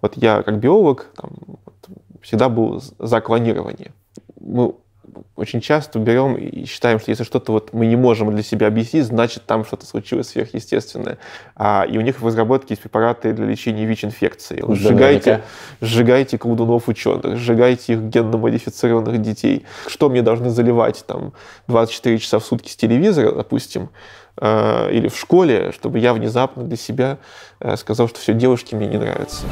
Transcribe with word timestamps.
вот 0.00 0.16
я 0.16 0.42
как 0.42 0.58
биолог 0.58 1.06
там, 1.16 1.30
всегда 2.22 2.48
был 2.48 2.82
за 2.98 3.20
клонирование. 3.20 3.92
Мы 4.40 4.74
очень 5.36 5.60
часто 5.60 5.98
берем 5.98 6.36
и 6.36 6.64
считаем, 6.64 6.98
что 6.98 7.10
если 7.10 7.24
что-то 7.24 7.52
вот 7.52 7.72
мы 7.72 7.86
не 7.86 7.96
можем 7.96 8.32
для 8.32 8.42
себя 8.42 8.66
объяснить, 8.66 9.04
значит 9.04 9.44
там 9.46 9.64
что-то 9.64 9.86
случилось 9.86 10.28
сверхъестественное. 10.28 11.18
А, 11.56 11.86
и 11.88 11.96
у 11.98 12.00
них 12.00 12.20
в 12.20 12.26
разработке 12.26 12.68
есть 12.70 12.82
препараты 12.82 13.32
для 13.32 13.46
лечения 13.46 13.86
ВИЧ-инфекции. 13.86 14.62
Сжигайте, 14.74 15.42
сжигайте 15.80 16.38
колдунов 16.38 16.88
ученых, 16.88 17.38
сжигайте 17.38 17.94
их 17.94 18.00
генно-модифицированных 18.00 19.20
детей. 19.20 19.64
Что 19.86 20.08
мне 20.08 20.22
должны 20.22 20.50
заливать 20.50 21.04
там 21.06 21.32
24 21.68 22.18
часа 22.18 22.38
в 22.38 22.44
сутки 22.44 22.70
с 22.70 22.76
телевизора, 22.76 23.32
допустим, 23.32 23.90
или 24.40 25.08
в 25.08 25.18
школе, 25.18 25.72
чтобы 25.72 25.98
я 25.98 26.14
внезапно 26.14 26.62
для 26.62 26.76
себя 26.76 27.18
э, 27.60 27.76
сказал, 27.76 28.08
что 28.08 28.20
все, 28.20 28.34
девушки 28.34 28.74
мне 28.74 28.86
не 28.86 28.98
нравятся. 28.98 29.44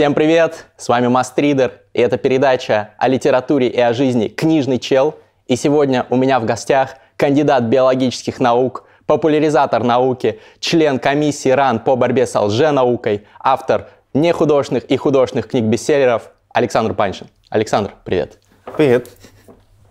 Всем 0.00 0.14
привет! 0.14 0.64
С 0.78 0.88
вами 0.88 1.08
Мастридер, 1.08 1.82
и 1.92 2.00
это 2.00 2.16
передача 2.16 2.94
о 2.96 3.08
литературе 3.08 3.68
и 3.68 3.78
о 3.78 3.92
жизни 3.92 4.28
«Книжный 4.28 4.78
чел». 4.78 5.16
И 5.46 5.56
сегодня 5.56 6.06
у 6.08 6.16
меня 6.16 6.40
в 6.40 6.46
гостях 6.46 6.94
кандидат 7.18 7.64
биологических 7.64 8.40
наук, 8.40 8.84
популяризатор 9.10 9.82
науки, 9.82 10.38
член 10.60 11.00
комиссии 11.00 11.48
РАН 11.48 11.80
по 11.80 11.96
борьбе 11.96 12.28
с 12.28 12.40
лженаукой, 12.40 13.26
автор 13.40 13.88
нехудожественных 14.14 14.84
и 14.84 14.96
художественных 14.96 15.48
книг-бестселлеров 15.48 16.30
Александр 16.54 16.94
Паншин. 16.94 17.26
Александр, 17.48 17.92
привет. 18.04 18.38
Привет. 18.76 19.08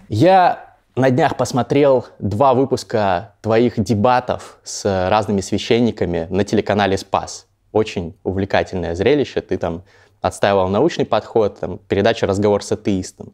Я 0.07 0.73
на 0.95 1.11
днях 1.11 1.35
посмотрел 1.35 2.05
два 2.19 2.53
выпуска 2.53 3.35
твоих 3.41 3.77
дебатов 3.77 4.57
с 4.63 4.85
разными 5.09 5.41
священниками 5.41 6.27
на 6.29 6.45
телеканале 6.45 6.97
«Спас» 6.97 7.45
очень 7.73 8.15
увлекательное 8.23 8.95
зрелище. 8.95 9.41
Ты 9.41 9.57
там 9.57 9.83
отстаивал 10.21 10.69
научный 10.69 11.05
подход, 11.05 11.59
там, 11.59 11.77
передача 11.89 12.25
«Разговор 12.25 12.63
с 12.63 12.71
атеистом». 12.71 13.33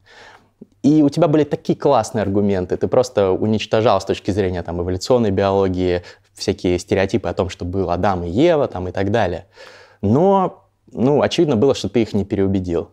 И 0.84 1.02
у 1.02 1.10
тебя 1.10 1.28
были 1.28 1.44
такие 1.44 1.78
классные 1.78 2.22
аргументы. 2.22 2.78
Ты 2.78 2.88
просто 2.88 3.32
уничтожал 3.32 4.00
с 4.00 4.06
точки 4.06 4.30
зрения 4.32 4.62
там, 4.62 4.82
эволюционной 4.82 5.32
биологии 5.32 6.04
всякие 6.34 6.78
стереотипы 6.78 7.28
о 7.28 7.34
том, 7.34 7.50
что 7.50 7.66
был 7.66 7.90
Адам 7.90 8.24
и 8.24 8.30
Ева 8.30 8.68
там, 8.68 8.88
и 8.88 8.92
так 8.92 9.10
далее. 9.10 9.48
Но 10.02 10.66
ну, 10.92 11.22
очевидно 11.22 11.56
было, 11.56 11.74
что 11.74 11.90
ты 11.90 12.04
их 12.04 12.14
не 12.14 12.24
переубедил. 12.24 12.92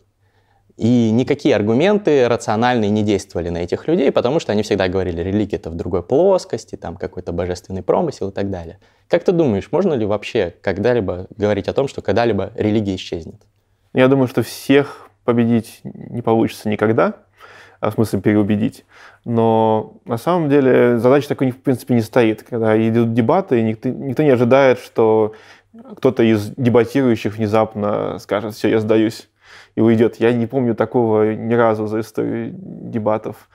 И 0.75 1.11
никакие 1.11 1.55
аргументы 1.55 2.27
рациональные 2.27 2.89
не 2.89 3.03
действовали 3.03 3.49
на 3.49 3.59
этих 3.59 3.87
людей, 3.87 4.11
потому 4.11 4.39
что 4.39 4.51
они 4.51 4.63
всегда 4.63 4.87
говорили, 4.87 5.21
религия 5.21 5.57
это 5.57 5.69
в 5.69 5.75
другой 5.75 6.01
плоскости, 6.01 6.75
там 6.75 6.97
какой-то 6.97 7.31
божественный 7.31 7.83
промысел 7.83 8.29
и 8.29 8.31
так 8.31 8.49
далее. 8.49 8.79
Как 9.07 9.23
ты 9.23 9.31
думаешь, 9.31 9.71
можно 9.71 9.93
ли 9.93 10.05
вообще 10.05 10.55
когда-либо 10.61 11.27
говорить 11.37 11.67
о 11.67 11.73
том, 11.73 11.87
что 11.87 12.01
когда-либо 12.01 12.51
религия 12.55 12.95
исчезнет? 12.95 13.43
Я 13.93 14.07
думаю, 14.07 14.27
что 14.27 14.41
всех 14.41 15.09
победить 15.23 15.81
не 15.83 16.23
получится 16.23 16.67
никогда, 16.67 17.22
в 17.89 17.95
смысле 17.95 18.21
переубедить. 18.21 18.85
Но 19.25 19.97
на 20.05 20.17
самом 20.17 20.49
деле 20.49 20.97
задача 20.97 21.29
такой, 21.29 21.51
в 21.51 21.61
принципе, 21.61 21.95
не 21.95 22.01
стоит. 22.01 22.43
Когда 22.43 22.75
идут 22.87 23.13
дебаты, 23.13 23.61
никто, 23.61 23.89
никто 23.89 24.23
не 24.23 24.31
ожидает, 24.31 24.79
что 24.79 25.33
кто-то 25.97 26.23
из 26.23 26.51
дебатирующих 26.55 27.37
внезапно 27.37 28.19
скажет, 28.19 28.53
все, 28.53 28.69
я 28.69 28.79
сдаюсь 28.79 29.29
и 29.75 29.81
уйдет. 29.81 30.17
Я 30.17 30.33
не 30.33 30.45
помню 30.45 30.75
такого 30.75 31.33
ни 31.33 31.53
разу 31.53 31.87
за 31.87 32.01
историю 32.01 32.51
дебатов. 32.53 33.49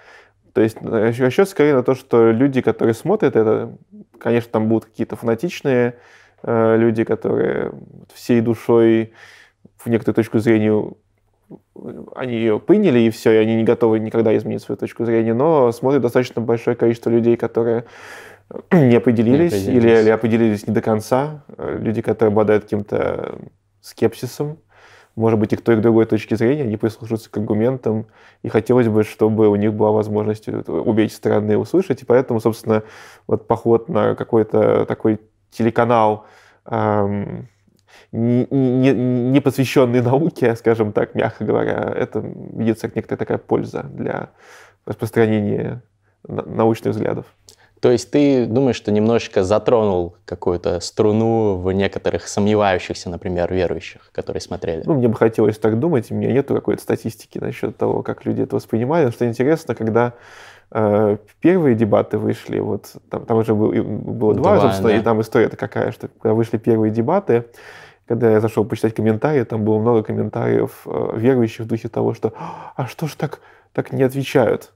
То 0.52 0.62
есть 0.62 0.76
расчет 0.82 1.48
скорее 1.48 1.74
на 1.74 1.82
то, 1.82 1.94
что 1.94 2.32
люди, 2.32 2.60
которые 2.60 2.94
смотрят 2.94 3.36
это, 3.36 3.76
конечно, 4.18 4.50
там 4.50 4.68
будут 4.68 4.86
какие-то 4.86 5.14
фанатичные 5.14 5.94
э, 6.42 6.76
люди, 6.76 7.04
которые 7.04 7.72
всей 8.12 8.40
душой 8.40 9.12
в 9.76 9.88
некоторую 9.88 10.16
точку 10.16 10.38
зрения 10.40 10.92
они 12.14 12.34
ее 12.34 12.60
приняли, 12.60 13.00
и 13.00 13.10
все, 13.10 13.32
и 13.32 13.36
они 13.36 13.56
не 13.56 13.64
готовы 13.64 13.98
никогда 14.00 14.36
изменить 14.36 14.62
свою 14.62 14.76
точку 14.76 15.04
зрения, 15.04 15.34
но 15.34 15.72
смотрят 15.72 16.02
достаточно 16.02 16.42
большое 16.42 16.76
количество 16.76 17.10
людей, 17.10 17.36
которые 17.36 17.84
не 18.72 18.96
определились, 18.96 19.52
не 19.52 19.58
определились. 19.58 19.68
Или, 19.68 20.02
или 20.02 20.10
определились 20.10 20.66
не 20.66 20.74
до 20.74 20.82
конца, 20.82 21.44
э, 21.56 21.78
люди, 21.80 22.02
которые 22.02 22.32
обладают 22.32 22.64
каким-то 22.64 23.38
скепсисом, 23.80 24.58
может 25.16 25.38
быть, 25.38 25.52
и 25.52 25.56
к 25.56 25.62
той, 25.62 25.74
и 25.74 25.78
к 25.78 25.80
другой 25.80 26.06
точке 26.06 26.36
зрения, 26.36 26.62
они 26.62 26.76
прислушиваются 26.76 27.30
к 27.30 27.36
аргументам, 27.36 28.06
и 28.42 28.48
хотелось 28.48 28.88
бы, 28.88 29.02
чтобы 29.02 29.48
у 29.48 29.56
них 29.56 29.74
была 29.74 29.90
возможность 29.90 30.48
обе 30.48 31.04
эти 31.04 31.12
стороны 31.12 31.58
услышать, 31.58 32.02
и 32.02 32.04
поэтому, 32.04 32.40
собственно, 32.40 32.84
вот 33.26 33.48
поход 33.48 33.88
на 33.88 34.14
какой-то 34.14 34.86
такой 34.86 35.18
телеканал, 35.50 36.26
эм, 36.66 37.48
не, 38.12 38.46
не, 38.50 38.92
не 38.92 39.40
посвященный 39.40 40.00
науке, 40.00 40.56
скажем 40.56 40.92
так, 40.92 41.14
мягко 41.14 41.44
говоря, 41.44 41.92
это 41.96 42.20
видится 42.20 42.88
как 42.88 42.96
некоторая 42.96 43.18
такая 43.18 43.38
польза 43.38 43.82
для 43.84 44.30
распространения 44.86 45.82
научных 46.26 46.94
взглядов. 46.94 47.26
То 47.80 47.92
есть 47.92 48.10
ты 48.10 48.46
думаешь, 48.46 48.76
что 48.76 48.90
немножечко 48.90 49.44
затронул 49.44 50.16
какую-то 50.24 50.80
струну 50.80 51.56
в 51.56 51.70
некоторых 51.72 52.26
сомневающихся, 52.26 53.08
например, 53.08 53.52
верующих, 53.52 54.10
которые 54.12 54.40
смотрели? 54.40 54.82
Ну, 54.84 54.94
мне 54.94 55.06
бы 55.06 55.14
хотелось 55.14 55.58
так 55.58 55.78
думать, 55.78 56.10
у 56.10 56.14
меня 56.14 56.32
нет 56.32 56.48
какой-то 56.48 56.82
статистики 56.82 57.38
насчет 57.38 57.76
того, 57.76 58.02
как 58.02 58.24
люди 58.24 58.42
это 58.42 58.56
воспринимали. 58.56 59.04
Но 59.04 59.10
что 59.12 59.26
интересно, 59.28 59.76
когда 59.76 60.14
первые 60.70 61.74
дебаты 61.74 62.18
вышли, 62.18 62.58
вот 62.58 62.92
там, 63.10 63.24
там 63.24 63.38
уже 63.38 63.54
был, 63.54 63.72
было 63.72 64.34
два, 64.34 64.56
два 64.56 64.60
собственно, 64.60 64.90
да. 64.90 64.96
и 64.96 65.00
там 65.00 65.20
история-то 65.20 65.56
какая, 65.56 65.92
что 65.92 66.08
когда 66.08 66.34
вышли 66.34 66.58
первые 66.58 66.90
дебаты, 66.90 67.46
когда 68.06 68.30
я 68.30 68.40
зашел 68.40 68.64
почитать 68.64 68.94
комментарии, 68.94 69.44
там 69.44 69.64
было 69.64 69.78
много 69.78 70.02
комментариев 70.02 70.82
э, 70.86 71.12
верующих 71.16 71.66
в 71.66 71.68
духе 71.68 71.88
того, 71.88 72.14
что 72.14 72.32
«А 72.74 72.86
что 72.86 73.06
ж 73.06 73.14
так, 73.14 73.40
так 73.72 73.92
не 73.92 74.02
отвечают?» 74.02 74.72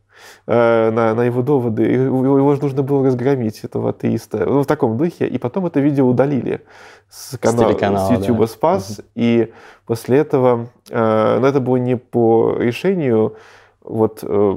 Э, 0.46 0.90
на, 0.90 1.14
на 1.14 1.24
его 1.24 1.42
доводы. 1.42 1.82
Его, 1.82 2.38
его 2.38 2.54
же 2.54 2.62
нужно 2.62 2.82
было 2.82 3.06
разгромить, 3.06 3.64
этого 3.64 3.90
атеиста. 3.90 4.44
Ну, 4.46 4.62
в 4.62 4.66
таком 4.66 4.96
духе. 4.96 5.26
И 5.26 5.38
потом 5.38 5.66
это 5.66 5.80
видео 5.80 6.06
удалили 6.06 6.62
с, 7.08 7.38
канала, 7.38 7.72
с, 7.72 8.08
с 8.08 8.10
YouTube 8.10 8.40
да. 8.40 8.46
Спас. 8.46 8.98
Угу. 8.98 9.06
И 9.14 9.52
после 9.86 10.18
этого, 10.18 10.68
э, 10.90 11.38
но 11.40 11.46
это 11.46 11.60
было 11.60 11.76
не 11.76 11.96
по 11.96 12.56
решению 12.58 13.36
вот 13.84 14.20
э, 14.22 14.56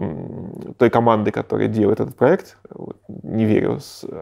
той 0.77 0.89
команды, 0.89 1.31
которая 1.31 1.67
делает 1.67 1.99
этот 1.99 2.15
проект, 2.15 2.57
не 3.23 3.45
верю, 3.45 3.79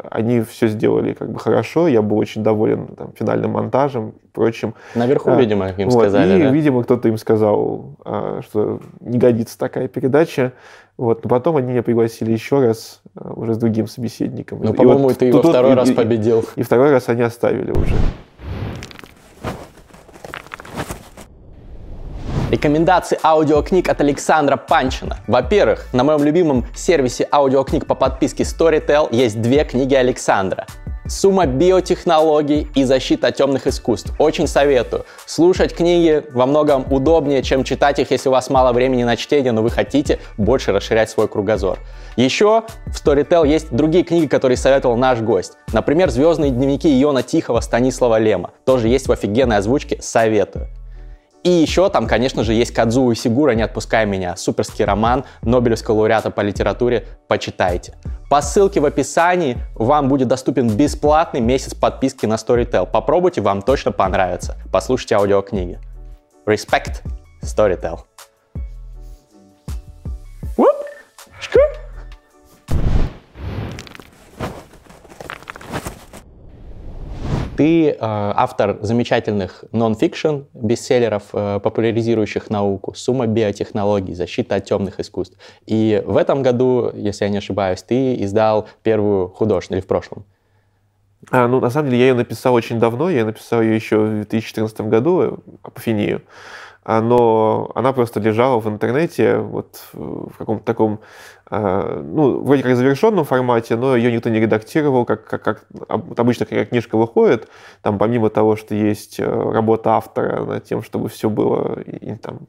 они 0.09 0.41
все 0.41 0.67
сделали 0.67 1.13
как 1.13 1.31
бы 1.31 1.39
хорошо, 1.39 1.87
я 1.87 2.01
был 2.01 2.17
очень 2.17 2.43
доволен 2.43 2.87
там, 2.87 3.11
финальным 3.17 3.51
монтажем, 3.51 4.13
прочим. 4.31 4.75
Наверху, 4.95 5.31
а, 5.31 5.35
видимо, 5.35 5.69
им 5.69 5.89
вот, 5.89 5.99
сказали, 5.99 6.39
И, 6.39 6.43
да? 6.43 6.49
видимо, 6.51 6.83
кто-то 6.83 7.09
им 7.09 7.17
сказал, 7.17 7.97
а, 8.05 8.41
что 8.43 8.79
не 9.01 9.17
годится 9.19 9.57
такая 9.57 9.87
передача. 9.87 10.53
Вот, 10.95 11.23
но 11.23 11.29
потом 11.29 11.57
они 11.57 11.71
меня 11.71 11.81
пригласили 11.81 12.31
еще 12.31 12.59
раз, 12.59 13.01
а, 13.15 13.33
уже 13.33 13.55
с 13.55 13.57
другим 13.57 13.87
собеседником. 13.87 14.59
Ну, 14.61 14.73
по-моему, 14.73 15.09
вот, 15.09 15.17
ты 15.17 15.25
его 15.25 15.41
второй 15.41 15.71
и, 15.71 15.75
раз 15.75 15.91
победил. 15.91 16.45
И, 16.55 16.61
и 16.61 16.63
второй 16.63 16.91
раз 16.91 17.09
они 17.09 17.23
оставили 17.23 17.71
уже. 17.71 17.95
Рекомендации 22.53 23.17
аудиокниг 23.23 23.89
от 23.89 23.99
Александра 24.01 24.57
Панчина. 24.57 25.17
Во-первых, 25.25 25.87
на 25.91 26.03
моем 26.03 26.23
любимом 26.23 26.67
сервисе 26.75 27.27
аудиокниг 27.31 27.87
по 27.87 27.95
подписке 27.95 28.43
Storytel 28.43 29.07
есть 29.11 29.41
две 29.41 29.63
книги 29.63 29.95
Александра. 29.95 30.67
Сумма 31.07 31.47
биотехнологий 31.47 32.67
и 32.75 32.83
защита 32.83 33.31
темных 33.31 33.65
искусств. 33.65 34.13
Очень 34.19 34.45
советую. 34.45 35.03
Слушать 35.25 35.73
книги 35.73 36.23
во 36.31 36.45
многом 36.45 36.85
удобнее, 36.93 37.41
чем 37.41 37.63
читать 37.63 37.97
их, 37.97 38.11
если 38.11 38.29
у 38.29 38.31
вас 38.31 38.51
мало 38.51 38.71
времени 38.71 39.03
на 39.03 39.17
чтение, 39.17 39.51
но 39.51 39.63
вы 39.63 39.71
хотите 39.71 40.19
больше 40.37 40.73
расширять 40.73 41.09
свой 41.09 41.27
кругозор. 41.27 41.79
Еще 42.17 42.65
в 42.85 43.03
Storytel 43.03 43.47
есть 43.47 43.71
другие 43.71 44.03
книги, 44.03 44.27
которые 44.27 44.57
советовал 44.57 44.95
наш 44.95 45.21
гость. 45.21 45.53
Например, 45.71 46.11
«Звездные 46.11 46.51
дневники 46.51 47.01
Иона 47.01 47.23
Тихого» 47.23 47.61
Станислава 47.61 48.19
Лема. 48.19 48.51
Тоже 48.63 48.89
есть 48.89 49.07
в 49.07 49.11
офигенной 49.11 49.57
озвучке, 49.57 49.99
советую. 50.03 50.67
И 51.43 51.49
еще 51.49 51.89
там, 51.89 52.07
конечно 52.07 52.43
же, 52.43 52.53
есть 52.53 52.73
Кадзу 52.73 53.13
Сигура 53.13 53.51
«Не 53.51 53.63
отпускай 53.63 54.05
меня». 54.05 54.37
Суперский 54.37 54.85
роман 54.85 55.25
Нобелевского 55.41 55.95
лауреата 55.95 56.31
по 56.31 56.39
литературе. 56.39 57.05
Почитайте. 57.27 57.95
По 58.29 58.41
ссылке 58.41 58.79
в 58.79 58.85
описании 58.85 59.57
вам 59.75 60.07
будет 60.07 60.29
доступен 60.29 60.69
бесплатный 60.69 61.41
месяц 61.41 61.73
подписки 61.73 62.25
на 62.25 62.35
Storytel. 62.35 62.89
Попробуйте, 62.89 63.41
вам 63.41 63.61
точно 63.61 63.91
понравится. 63.91 64.55
Послушайте 64.71 65.15
аудиокниги. 65.15 65.79
Respect 66.45 67.01
Storytel. 67.41 67.99
Ты 71.51 71.72
Ты 77.55 77.89
э, 77.89 77.95
автор 77.99 78.79
замечательных 78.81 79.63
нон-фикшн, 79.71 80.43
бестселлеров, 80.53 81.23
э, 81.33 81.59
популяризирующих 81.61 82.49
науку, 82.49 82.95
«Сумма 82.95 83.27
биотехнологий», 83.27 84.15
«Защита 84.15 84.55
от 84.55 84.65
темных 84.65 84.99
искусств». 84.99 85.37
И 85.67 86.01
в 86.05 86.17
этом 86.17 86.41
году, 86.41 86.91
если 86.95 87.25
я 87.25 87.29
не 87.29 87.37
ошибаюсь, 87.37 87.83
ты 87.83 88.15
издал 88.23 88.67
первую 88.81 89.29
художественную, 89.29 89.79
или 89.81 89.85
в 89.85 89.87
прошлом? 89.87 90.25
А, 91.29 91.47
ну, 91.47 91.59
на 91.59 91.69
самом 91.69 91.89
деле, 91.89 91.99
я 92.01 92.07
ее 92.09 92.13
написал 92.15 92.55
очень 92.55 92.79
давно, 92.79 93.09
я 93.09 93.23
написал 93.23 93.61
ее 93.61 93.75
еще 93.75 93.97
в 93.97 94.13
2014 94.13 94.81
году, 94.81 95.39
апофению. 95.61 96.17
А, 96.17 96.62
но 96.85 97.71
она 97.75 97.93
просто 97.93 98.19
лежала 98.19 98.59
в 98.59 98.67
интернете 98.67 99.37
вот 99.37 99.81
в 99.93 100.37
каком-то 100.37 100.65
таком, 100.65 100.99
а, 101.49 102.01
ну, 102.01 102.43
вроде 102.43 102.63
как 102.63 102.75
завершенном 102.75 103.25
формате, 103.25 103.75
но 103.75 103.95
ее 103.95 104.11
никто 104.11 104.29
не 104.29 104.39
редактировал, 104.39 105.05
как, 105.05 105.25
как, 105.25 105.43
как 105.43 105.65
обычно, 105.87 106.45
когда 106.45 106.65
книжка 106.65 106.97
выходит, 106.97 107.47
там 107.81 107.97
помимо 107.97 108.29
того, 108.29 108.55
что 108.55 108.75
есть 108.75 109.19
э, 109.19 109.23
работа 109.23 109.91
автора 109.91 110.43
над 110.43 110.65
тем, 110.65 110.83
чтобы 110.83 111.09
все 111.09 111.29
было 111.29 111.79
и, 111.79 112.15
там, 112.15 112.47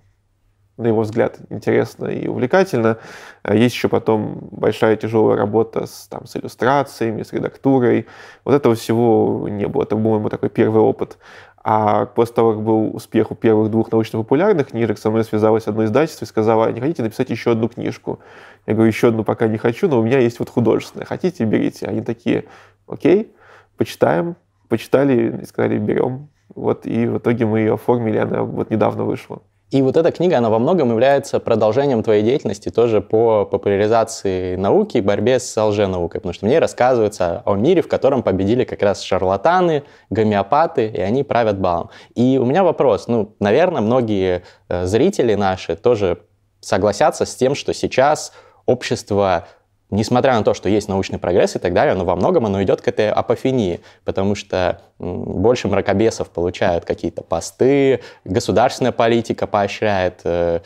на 0.76 0.88
его 0.88 1.03
взгляд, 1.03 1.38
интересно 1.50 2.06
и 2.06 2.26
увлекательно. 2.26 2.99
А 3.43 3.55
есть 3.55 3.75
еще 3.75 3.88
потом 3.88 4.49
большая 4.50 4.97
тяжелая 4.97 5.37
работа 5.37 5.87
с, 5.87 6.09
там, 6.09 6.26
с 6.26 6.37
иллюстрациями, 6.37 7.23
с 7.23 7.32
редактурой. 7.32 8.06
Вот 8.44 8.55
этого 8.55 8.75
всего 8.75 9.49
не 9.49 9.67
было. 9.67 9.82
Это, 9.82 9.94
по-моему, 9.94 10.29
такой 10.29 10.49
первый 10.49 10.81
опыт. 10.81 11.19
А 11.62 12.06
после 12.06 12.35
того, 12.35 12.53
как 12.53 12.62
был 12.62 12.94
успех 12.94 13.31
у 13.31 13.35
первых 13.35 13.71
двух 13.71 13.91
научно-популярных 13.91 14.69
книжек, 14.69 14.99
со 14.99 15.11
мной 15.11 15.25
связалось 15.25 15.67
одно 15.67 15.85
издательство 15.85 16.26
и 16.26 16.29
сказала, 16.29 16.71
не 16.71 16.81
хотите 16.81 17.03
написать 17.03 17.31
еще 17.31 17.53
одну 17.53 17.69
книжку? 17.69 18.19
Я 18.67 18.75
говорю, 18.75 18.88
еще 18.88 19.09
одну 19.09 19.25
пока 19.25 19.47
не 19.47 19.56
хочу, 19.56 19.88
но 19.88 20.00
у 20.00 20.03
меня 20.03 20.19
есть 20.19 20.41
вот 20.41 20.50
художественная. 20.50 21.06
Хотите, 21.06 21.44
берите. 21.44 21.87
Они 21.87 22.03
такие, 22.03 22.44
окей, 22.87 23.32
почитаем. 23.76 24.37
Почитали 24.69 25.41
и 25.43 25.47
сказали, 25.47 25.79
берем. 25.79 26.29
Вот, 26.55 26.85
и 26.85 27.06
в 27.06 27.19
итоге 27.19 27.47
мы 27.47 27.61
ее 27.61 27.75
оформили, 27.75 28.19
она 28.19 28.43
вот 28.43 28.71
недавно 28.71 29.05
вышла. 29.05 29.43
И 29.70 29.82
вот 29.82 29.96
эта 29.96 30.12
книга, 30.12 30.38
она 30.38 30.50
во 30.50 30.58
многом 30.58 30.90
является 30.90 31.40
продолжением 31.40 32.02
твоей 32.02 32.22
деятельности 32.22 32.69
тоже 32.69 33.00
по 33.00 33.44
популяризации 33.44 34.56
науки 34.56 34.99
и 34.99 35.00
борьбе 35.00 35.40
с 35.40 35.61
лженаукой, 35.61 36.20
потому 36.20 36.32
что 36.32 36.46
в 36.46 36.49
ней 36.49 36.58
рассказывается 36.58 37.43
о 37.44 37.55
мире, 37.55 37.82
в 37.82 37.88
котором 37.88 38.22
победили 38.22 38.64
как 38.64 38.82
раз 38.82 39.02
шарлатаны, 39.02 39.82
гомеопаты, 40.11 40.87
и 40.87 41.00
они 41.00 41.25
правят 41.25 41.58
балом. 41.58 41.90
И 42.14 42.38
у 42.40 42.44
меня 42.44 42.62
вопрос, 42.62 43.08
ну, 43.08 43.34
наверное, 43.40 43.81
многие 43.81 44.44
э, 44.69 44.87
зрители 44.87 45.34
наши 45.34 45.76
тоже 45.76 46.19
согласятся 46.61 47.25
с 47.25 47.34
тем, 47.34 47.55
что 47.55 47.75
сейчас 47.75 48.32
общество 48.66 49.49
несмотря 49.91 50.35
на 50.35 50.45
то, 50.45 50.55
что 50.55 50.69
есть 50.69 50.89
научный 50.89 51.19
прогресс 51.19 51.57
и 51.57 51.59
так 51.59 51.73
далее, 51.73 51.95
но 51.95 52.05
во 52.05 52.17
многом 52.17 52.47
оно 52.47 52.63
идет 52.63 52.81
к 52.81 52.89
этой 52.89 53.11
апофении, 53.11 53.81
потому 54.05 54.35
что 54.35 54.81
больше 54.99 55.69
мракобесов 55.69 56.31
получают 56.31 56.85
какие-то 56.85 57.23
посты, 57.23 58.01
государственная 58.25 58.93
политика 58.93 59.47
поощряет 59.47 60.21
э, 60.25 60.61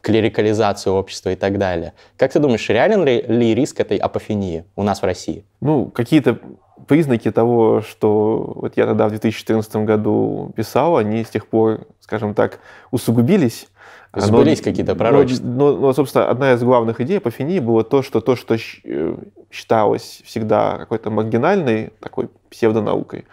клерикализацию 0.00 0.94
общества 0.94 1.30
и 1.30 1.36
так 1.36 1.58
далее. 1.58 1.92
Как 2.16 2.32
ты 2.32 2.38
думаешь, 2.38 2.68
реален 2.68 3.04
ли, 3.04 3.22
ли 3.22 3.54
риск 3.54 3.80
этой 3.80 3.96
апофении 3.96 4.64
у 4.76 4.82
нас 4.82 5.02
в 5.02 5.04
России? 5.04 5.44
Ну, 5.60 5.86
какие-то 5.86 6.38
признаки 6.86 7.30
того, 7.30 7.82
что 7.82 8.52
вот 8.56 8.76
я 8.76 8.86
тогда 8.86 9.06
в 9.06 9.10
2014 9.10 9.76
году 9.76 10.52
писал, 10.56 10.96
они 10.96 11.24
с 11.24 11.28
тех 11.28 11.46
пор, 11.46 11.86
скажем 12.00 12.34
так, 12.34 12.60
усугубились. 12.90 13.68
Сбылись 14.14 14.60
какие-то 14.60 14.96
пророчества. 14.96 15.46
Но, 15.46 15.72
но, 15.72 15.78
но, 15.78 15.92
собственно, 15.92 16.28
одна 16.28 16.52
из 16.54 16.62
главных 16.62 17.00
идей 17.00 17.18
апофении 17.18 17.60
было 17.60 17.84
то, 17.84 18.02
что 18.02 18.20
то, 18.20 18.34
что 18.34 18.56
э, 18.56 19.16
считалось 19.50 20.22
всегда 20.24 20.78
какой-то 20.78 21.10
маргинальной 21.10 21.92
такой 22.00 22.28
псевдонаукой, 22.50 23.26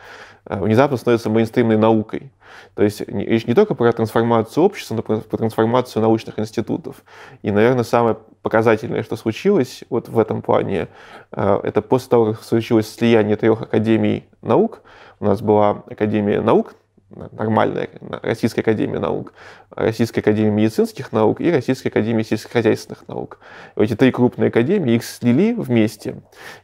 э, 0.45 0.59
внезапно 0.59 0.97
становится 0.97 1.31
мейнстримной 1.31 1.77
наукой. 1.77 2.31
То 2.75 2.83
есть 2.83 3.01
речь 3.07 3.47
не 3.47 3.56
только 3.56 3.74
про 3.74 3.91
трансформацию 3.91 4.63
общества, 4.63 4.95
но 4.95 5.01
про, 5.01 5.18
про 5.18 5.38
трансформацию 5.38 6.01
научных 6.03 6.38
институтов. 6.38 7.03
И, 7.41 7.50
наверное, 7.50 7.83
самое 7.83 8.18
показательное, 8.44 9.01
что 9.01 9.15
случилось 9.15 9.83
вот 9.89 10.09
в 10.09 10.19
этом 10.19 10.44
плане, 10.44 10.89
э, 11.31 11.59
это 11.63 11.81
после 11.81 12.09
того, 12.09 12.25
как 12.33 12.44
случилось 12.44 12.94
слияние 12.94 13.35
трех 13.35 13.63
академий 13.63 14.25
наук. 14.44 14.83
У 15.19 15.25
нас 15.25 15.41
была 15.41 15.83
Академия 15.89 16.41
наук, 16.41 16.75
нормальная 17.09 17.89
Российская 18.21 18.62
Академия 18.62 19.00
Наук, 19.00 19.33
Российская 19.71 20.21
Академия 20.21 20.51
Медицинских 20.51 21.12
Наук 21.12 21.42
и 21.42 21.51
Российская 21.51 21.89
Академия 21.89 22.24
Сельскохозяйственных 22.24 23.07
Наук. 23.07 23.39
Эти 23.75 23.95
три 23.95 24.12
крупные 24.12 24.50
академии 24.50 24.95
их 24.95 25.04
слили 25.04 25.54
вместе. 25.54 26.15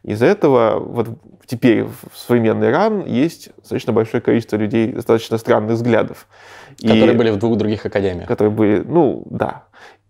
Из-за 0.04 0.26
этого 0.26 0.80
вот 0.80 1.10
теперь 1.46 1.84
в 1.84 2.18
современный 2.18 2.72
РАН 2.72 3.06
есть 3.06 3.50
достаточно 3.58 3.94
большое 3.94 4.22
количество 4.22 4.58
людей 4.58 4.92
достаточно 4.92 5.38
странных 5.38 5.76
взглядов. 5.76 6.28
Которые 6.82 7.14
и, 7.14 7.18
были 7.18 7.30
в 7.30 7.38
двух 7.38 7.58
других 7.58 7.86
академиях. 7.86 8.28
Которые 8.28 8.52
были, 8.52 8.84
ну, 8.86 9.26
да. 9.30 9.64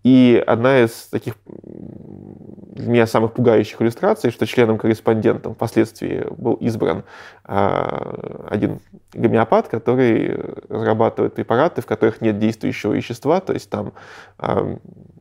И 0.04 0.44
одна 0.46 0.84
из 0.84 1.08
таких 1.08 1.36
для 1.46 2.88
меня 2.88 3.08
самых 3.08 3.34
пугающих 3.34 3.82
иллюстраций, 3.82 4.32
что 4.32 4.46
членом-корреспондентом 4.46 5.56
впоследствии 5.56 6.26
был 6.38 6.56
избран 6.56 7.04
а, 7.46 8.48
один 8.50 8.80
гомеопат, 9.14 9.70
который 9.70 10.36
разрабатывает 10.70 11.36
препараты, 11.36 11.82
в 11.82 11.86
которых 11.86 12.20
нет 12.20 12.40
действующего 12.40 12.94
вещества, 12.94 13.40
то 13.40 13.54
есть 13.54 13.70
там, 13.70 13.94
а, 14.38 14.78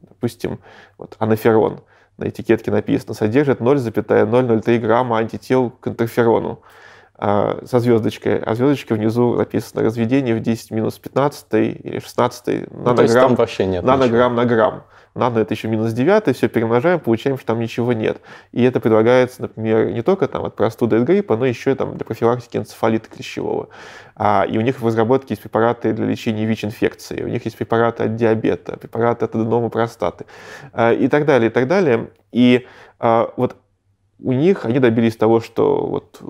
допустим, 0.09 0.61
вот 0.99 1.15
анаферон 1.19 1.81
на 2.17 2.29
этикетке 2.29 2.71
написано, 2.71 3.15
содержит 3.15 3.61
0,003 3.61 4.79
грамма 4.79 5.19
антител 5.19 5.71
к 5.71 5.89
интерферону 5.89 6.63
со 7.23 7.79
звездочкой, 7.79 8.39
а 8.39 8.55
звездочкой 8.57 8.97
внизу 8.97 9.37
написано 9.37 9.83
разведение 9.83 10.35
в 10.35 10.41
10 10.41 10.73
минус 10.73 10.99
15 10.99 11.47
или 11.53 12.01
16 12.01 12.73
нанограмм, 12.73 13.07
ну, 13.07 13.15
там 13.15 13.35
вообще 13.37 13.67
нет 13.67 13.85
нанограмм 13.85 14.35
на 14.35 14.45
грамм 14.45 14.85
нано 15.15 15.39
это 15.39 15.55
еще 15.55 15.69
минус 15.69 15.93
9, 15.93 16.35
все 16.37 16.49
перемножаем, 16.49 17.01
получаем, 17.01 17.37
что 17.37 17.49
там 17.49 17.61
ничего 17.61 17.93
нет. 17.93 18.21
И 18.53 18.63
это 18.63 18.81
предлагается, 18.81 19.43
например, 19.43 19.91
не 19.93 20.03
только 20.03 20.29
там, 20.29 20.45
от 20.45 20.57
простуды 20.57 20.97
и 20.99 21.01
гриппа, 21.01 21.37
но 21.37 21.45
еще 21.45 21.75
там, 21.75 21.97
для 21.97 22.05
профилактики 22.05 22.57
энцефалита 22.57 23.09
клещевого. 23.11 23.69
А, 24.17 24.47
и 24.49 24.57
у 24.59 24.61
них 24.61 24.81
в 24.81 24.87
разработке 24.87 25.35
есть 25.35 25.43
препараты 25.43 25.93
для 25.93 26.07
лечения 26.07 26.47
ВИЧ-инфекции, 26.47 27.23
у 27.23 27.29
них 27.29 27.45
есть 27.45 27.57
препараты 27.57 28.05
от 28.05 28.17
диабета, 28.17 28.77
препараты 28.79 29.25
от 29.25 29.35
аденома 29.35 29.69
простаты 29.69 30.27
а, 30.73 30.93
и 30.93 31.09
так 31.09 31.27
далее, 31.27 31.51
и 31.51 31.53
так 31.53 31.69
далее. 31.69 32.11
И 32.31 32.67
а, 32.99 33.33
вот 33.37 33.57
у 34.23 34.33
них 34.33 34.65
они 34.65 34.79
добились 34.79 35.17
того, 35.17 35.41
что 35.41 35.87
вот 35.87 36.21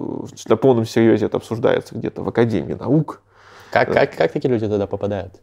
на 0.49 0.57
полном 0.57 0.85
серьезе 0.85 1.27
это 1.27 1.37
обсуждается 1.37 1.95
где-то 1.95 2.23
в 2.23 2.29
Академии 2.29 2.75
наук. 2.75 3.23
Как, 3.71 3.93
как, 3.93 4.17
как 4.17 4.33
такие 4.33 4.51
люди 4.51 4.67
туда 4.67 4.87
попадают? 4.87 5.35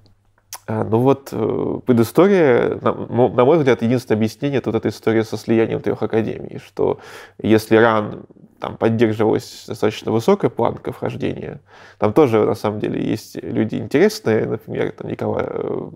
А, 0.67 0.83
ну 0.83 0.99
вот 0.99 1.29
э, 1.31 1.79
предыстория, 1.85 2.75
на, 2.81 2.93
на 2.93 3.45
мой 3.45 3.57
взгляд, 3.57 3.81
единственное 3.81 4.17
объяснение 4.17 4.59
это 4.59 4.71
вот 4.71 4.77
эта 4.77 4.89
история 4.89 5.23
со 5.23 5.37
слиянием 5.37 5.81
трех 5.81 6.01
академий, 6.03 6.59
что 6.59 6.99
если 7.41 7.75
РАН 7.75 8.25
там 8.59 8.77
поддерживалась 8.77 9.65
достаточно 9.67 10.11
высокая 10.11 10.49
планка 10.49 10.91
вхождения. 10.91 11.61
Там 11.97 12.13
тоже, 12.13 12.45
на 12.45 12.55
самом 12.55 12.79
деле, 12.79 13.01
есть 13.01 13.41
люди 13.41 13.75
интересные, 13.75 14.45
например, 14.45 14.91
там 14.91 15.09
Николай, 15.09 15.45
э, 15.47 15.89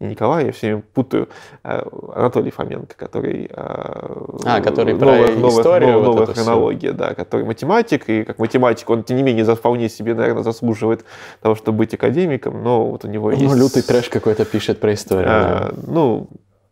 не 0.00 0.08
Николай, 0.08 0.46
я 0.46 0.52
все 0.52 0.68
время 0.68 0.82
путаю, 0.94 1.28
а 1.62 1.86
Анатолий 2.14 2.50
Фоменко, 2.50 2.96
который... 2.96 3.50
Э, 3.50 4.26
а, 4.44 4.60
который 4.60 4.94
новая, 4.94 5.26
про 5.26 5.34
новая, 5.34 5.60
историю. 5.60 5.92
Новая, 5.92 6.04
новая 6.06 6.26
вот 6.26 6.36
хронология, 6.36 6.92
да, 6.92 7.14
который 7.14 7.46
математик, 7.46 8.08
и 8.08 8.24
как 8.24 8.38
математик 8.38 8.88
он, 8.90 9.04
тем 9.04 9.16
не 9.16 9.22
менее, 9.22 9.44
вполне 9.54 9.88
себе, 9.88 10.14
наверное, 10.14 10.42
заслуживает 10.42 11.04
того, 11.40 11.54
чтобы 11.54 11.78
быть 11.78 11.94
академиком, 11.94 12.62
но 12.62 12.86
вот 12.86 13.04
у 13.04 13.08
него 13.08 13.30
ну, 13.30 13.36
есть... 13.36 13.54
Ну, 13.54 13.60
лютый 13.60 13.82
трэш 13.82 14.08
какой-то 14.08 14.44
пишет 14.44 14.80
про 14.80 14.94
историю. 14.94 15.28
А, 15.28 15.72
да. 15.72 15.82
Ну, 15.86 16.28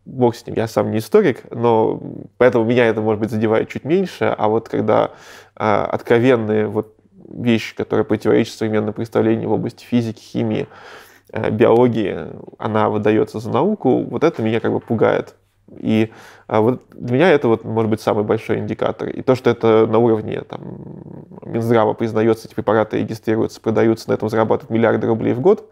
бог 0.08 0.34
с 0.34 0.46
ним, 0.46 0.56
я 0.56 0.66
сам 0.66 0.90
не 0.90 0.98
историк, 0.98 1.42
но 1.50 2.00
поэтому 2.38 2.64
меня 2.64 2.86
это, 2.86 3.00
может 3.00 3.20
быть, 3.20 3.30
задевает 3.30 3.68
чуть 3.68 3.84
меньше, 3.84 4.34
а 4.36 4.48
вот 4.48 4.68
когда 4.68 5.12
а, 5.54 5.84
откровенные 5.84 6.66
вот 6.66 6.94
вещи, 7.28 7.76
которые 7.76 8.04
противоречат 8.04 8.54
современным 8.54 8.94
представлениям 8.94 9.50
в 9.50 9.52
области 9.52 9.84
физики, 9.84 10.20
химии, 10.20 10.66
а, 11.32 11.50
биологии, 11.50 12.28
она 12.58 12.88
выдается 12.88 13.38
за 13.38 13.50
науку, 13.50 14.02
вот 14.04 14.24
это 14.24 14.42
меня 14.42 14.60
как 14.60 14.72
бы 14.72 14.80
пугает. 14.80 15.34
И 15.76 16.10
а 16.46 16.62
вот 16.62 16.82
для 16.94 17.14
меня 17.14 17.30
это 17.30 17.48
вот 17.48 17.64
может 17.64 17.90
быть 17.90 18.00
самый 18.00 18.24
большой 18.24 18.58
индикатор. 18.58 19.10
И 19.10 19.20
то, 19.20 19.34
что 19.34 19.50
это 19.50 19.86
на 19.86 19.98
уровне 19.98 20.40
там, 20.40 20.60
Минздрава 21.44 21.92
признается, 21.92 22.48
эти 22.48 22.54
препараты 22.54 22.98
регистрируются, 22.98 23.60
продаются, 23.60 24.08
на 24.08 24.14
этом 24.14 24.30
зарабатывают 24.30 24.70
миллиарды 24.70 25.06
рублей 25.06 25.34
в 25.34 25.40
год, 25.40 25.70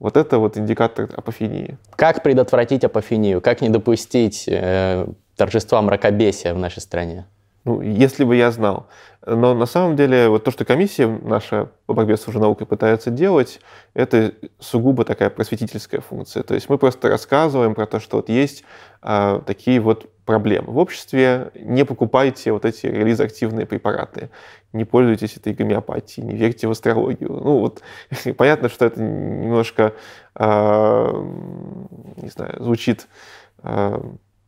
вот 0.00 0.16
это 0.16 0.38
вот 0.38 0.56
индикатор 0.56 1.08
апофении. 1.16 1.78
Как 1.94 2.22
предотвратить 2.22 2.82
апофению? 2.82 3.40
Как 3.40 3.60
не 3.60 3.68
допустить 3.68 4.46
э, 4.48 5.06
торжества 5.36 5.80
мракобесия 5.82 6.54
в 6.54 6.58
нашей 6.58 6.80
стране? 6.80 7.26
Ну, 7.64 7.82
если 7.82 8.24
бы 8.24 8.36
я 8.36 8.50
знал. 8.50 8.88
Но 9.26 9.52
на 9.54 9.66
самом 9.66 9.94
деле 9.94 10.30
вот 10.30 10.44
то, 10.44 10.50
что 10.50 10.64
комиссия 10.64 11.06
наша 11.06 11.68
по 11.84 11.92
борьбе 11.92 12.16
с 12.16 12.26
лженаукой 12.26 12.66
пытается 12.66 13.10
делать, 13.10 13.60
это 13.92 14.32
сугубо 14.58 15.04
такая 15.04 15.28
просветительская 15.28 16.00
функция. 16.00 16.42
То 16.42 16.54
есть 16.54 16.70
мы 16.70 16.78
просто 16.78 17.08
рассказываем 17.08 17.74
про 17.74 17.84
то, 17.84 18.00
что 18.00 18.16
вот 18.16 18.30
есть 18.30 18.64
а, 19.02 19.40
такие 19.40 19.78
вот 19.78 20.10
проблемы. 20.24 20.72
В 20.72 20.78
обществе 20.78 21.50
не 21.54 21.84
покупайте 21.84 22.52
вот 22.52 22.64
эти 22.64 22.86
релизоактивные 22.86 23.66
препараты, 23.66 24.30
не 24.72 24.86
пользуйтесь 24.86 25.36
этой 25.36 25.52
гомеопатией, 25.52 26.26
не 26.26 26.34
верьте 26.34 26.66
в 26.66 26.70
астрологию. 26.70 27.30
Ну 27.30 27.58
вот 27.58 27.82
понятно, 28.38 28.70
что 28.70 28.86
это 28.86 29.02
немножко, 29.02 29.92
а, 30.34 31.12
не 32.16 32.28
знаю, 32.30 32.62
звучит 32.62 33.06
а, 33.58 34.00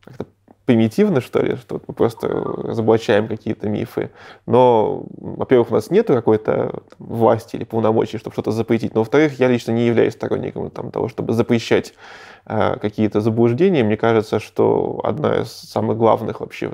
как-то 0.03 0.27
примитивно, 0.65 1.21
что 1.21 1.41
ли, 1.41 1.57
что 1.57 1.81
мы 1.87 1.95
просто 1.95 2.29
разоблачаем 2.29 3.29
какие-то 3.29 3.69
мифы. 3.69 4.11
Но, 4.47 5.05
во-первых, 5.17 5.71
у 5.71 5.75
нас 5.75 5.91
нет 5.91 6.07
какой-то 6.07 6.83
власти 6.99 7.57
или 7.57 7.65
полномочий, 7.65 8.19
чтобы 8.19 8.35
что-то 8.35 8.53
запретить. 8.53 8.95
Но, 8.95 9.01
во-вторых, 9.01 9.39
я 9.39 9.49
лично 9.49 9.73
не 9.73 9.87
являюсь 9.87 10.15
сторонником 10.15 10.71
там, 10.71 10.91
того, 10.91 11.09
чтобы 11.09 11.33
запрещать 11.33 11.95
э, 12.47 12.77
какие-то 12.77 13.21
заблуждения. 13.21 13.83
Мне 13.83 13.97
кажется, 13.97 14.39
что 14.39 15.01
одна 15.03 15.43
из 15.43 15.53
самых 15.53 15.97
главных 15.97 16.41
вообще 16.41 16.71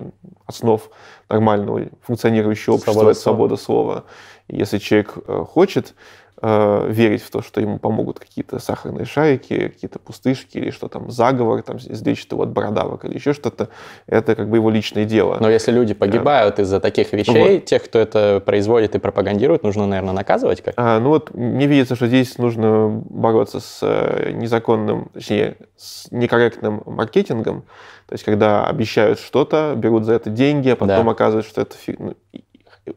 основ 0.47 0.91
нормального 1.29 1.87
функционирующего 2.03 2.75
общества 2.75 3.11
это 3.11 3.15
свобода 3.15 3.57
слова. 3.57 4.05
Если 4.49 4.79
человек 4.79 5.15
э, 5.27 5.45
хочет 5.49 5.95
Э, 5.95 6.28
верить 6.41 7.23
в 7.23 7.31
то, 7.31 7.43
что 7.43 7.61
ему 7.61 7.79
помогут 7.79 8.21
какие-то 8.21 8.59
сахарные 8.59 9.05
шарики, 9.05 9.69
какие-то 9.69 9.99
пустышки 9.99 10.59
или 10.59 10.71
что 10.71 10.89
там, 10.89 11.11
заговор, 11.11 11.63
там, 11.63 11.79
излечит 11.79 12.31
его 12.31 12.43
от 12.43 12.51
бородавок 12.51 13.05
или 13.05 13.15
еще 13.15 13.33
что-то, 13.33 13.69
это 14.07 14.35
как 14.35 14.49
бы 14.49 14.59
его 14.59 14.71
личное 14.71 15.05
дело. 15.05 15.39
Но 15.41 15.51
если 15.51 15.73
люди 15.73 15.95
погибают 15.95 16.59
из-за 16.61 16.81
таких 16.81 17.13
вещей, 17.13 17.57
вот. 17.57 17.65
тех, 17.65 17.85
кто 17.85 17.99
это 17.99 18.41
производит 18.45 18.95
и 18.95 18.99
пропагандирует, 18.99 19.63
нужно, 19.63 19.87
наверное, 19.87 20.15
наказывать 20.15 20.63
как? 20.63 20.75
А, 20.77 21.01
ну 21.01 21.11
вот 21.11 21.35
мне 21.35 21.67
видится, 21.67 21.97
что 21.97 22.07
здесь 22.07 22.39
нужно 22.39 22.89
бороться 22.89 23.61
с 23.61 23.81
э, 23.83 24.31
незаконным, 24.33 25.11
точнее, 25.13 25.57
с 25.77 26.11
некорректным 26.11 26.83
маркетингом, 26.87 27.65
то 28.07 28.15
есть 28.15 28.25
когда 28.25 28.67
обещают 28.67 29.19
что-то, 29.19 29.75
берут 29.77 30.05
за 30.05 30.15
это 30.15 30.31
деньги, 30.31 30.71
а 30.71 30.77
потом 30.77 31.05
да. 31.05 31.11
оказывается, 31.11 31.51
что 31.51 31.61
это 31.61 31.77
ну, 31.99 32.15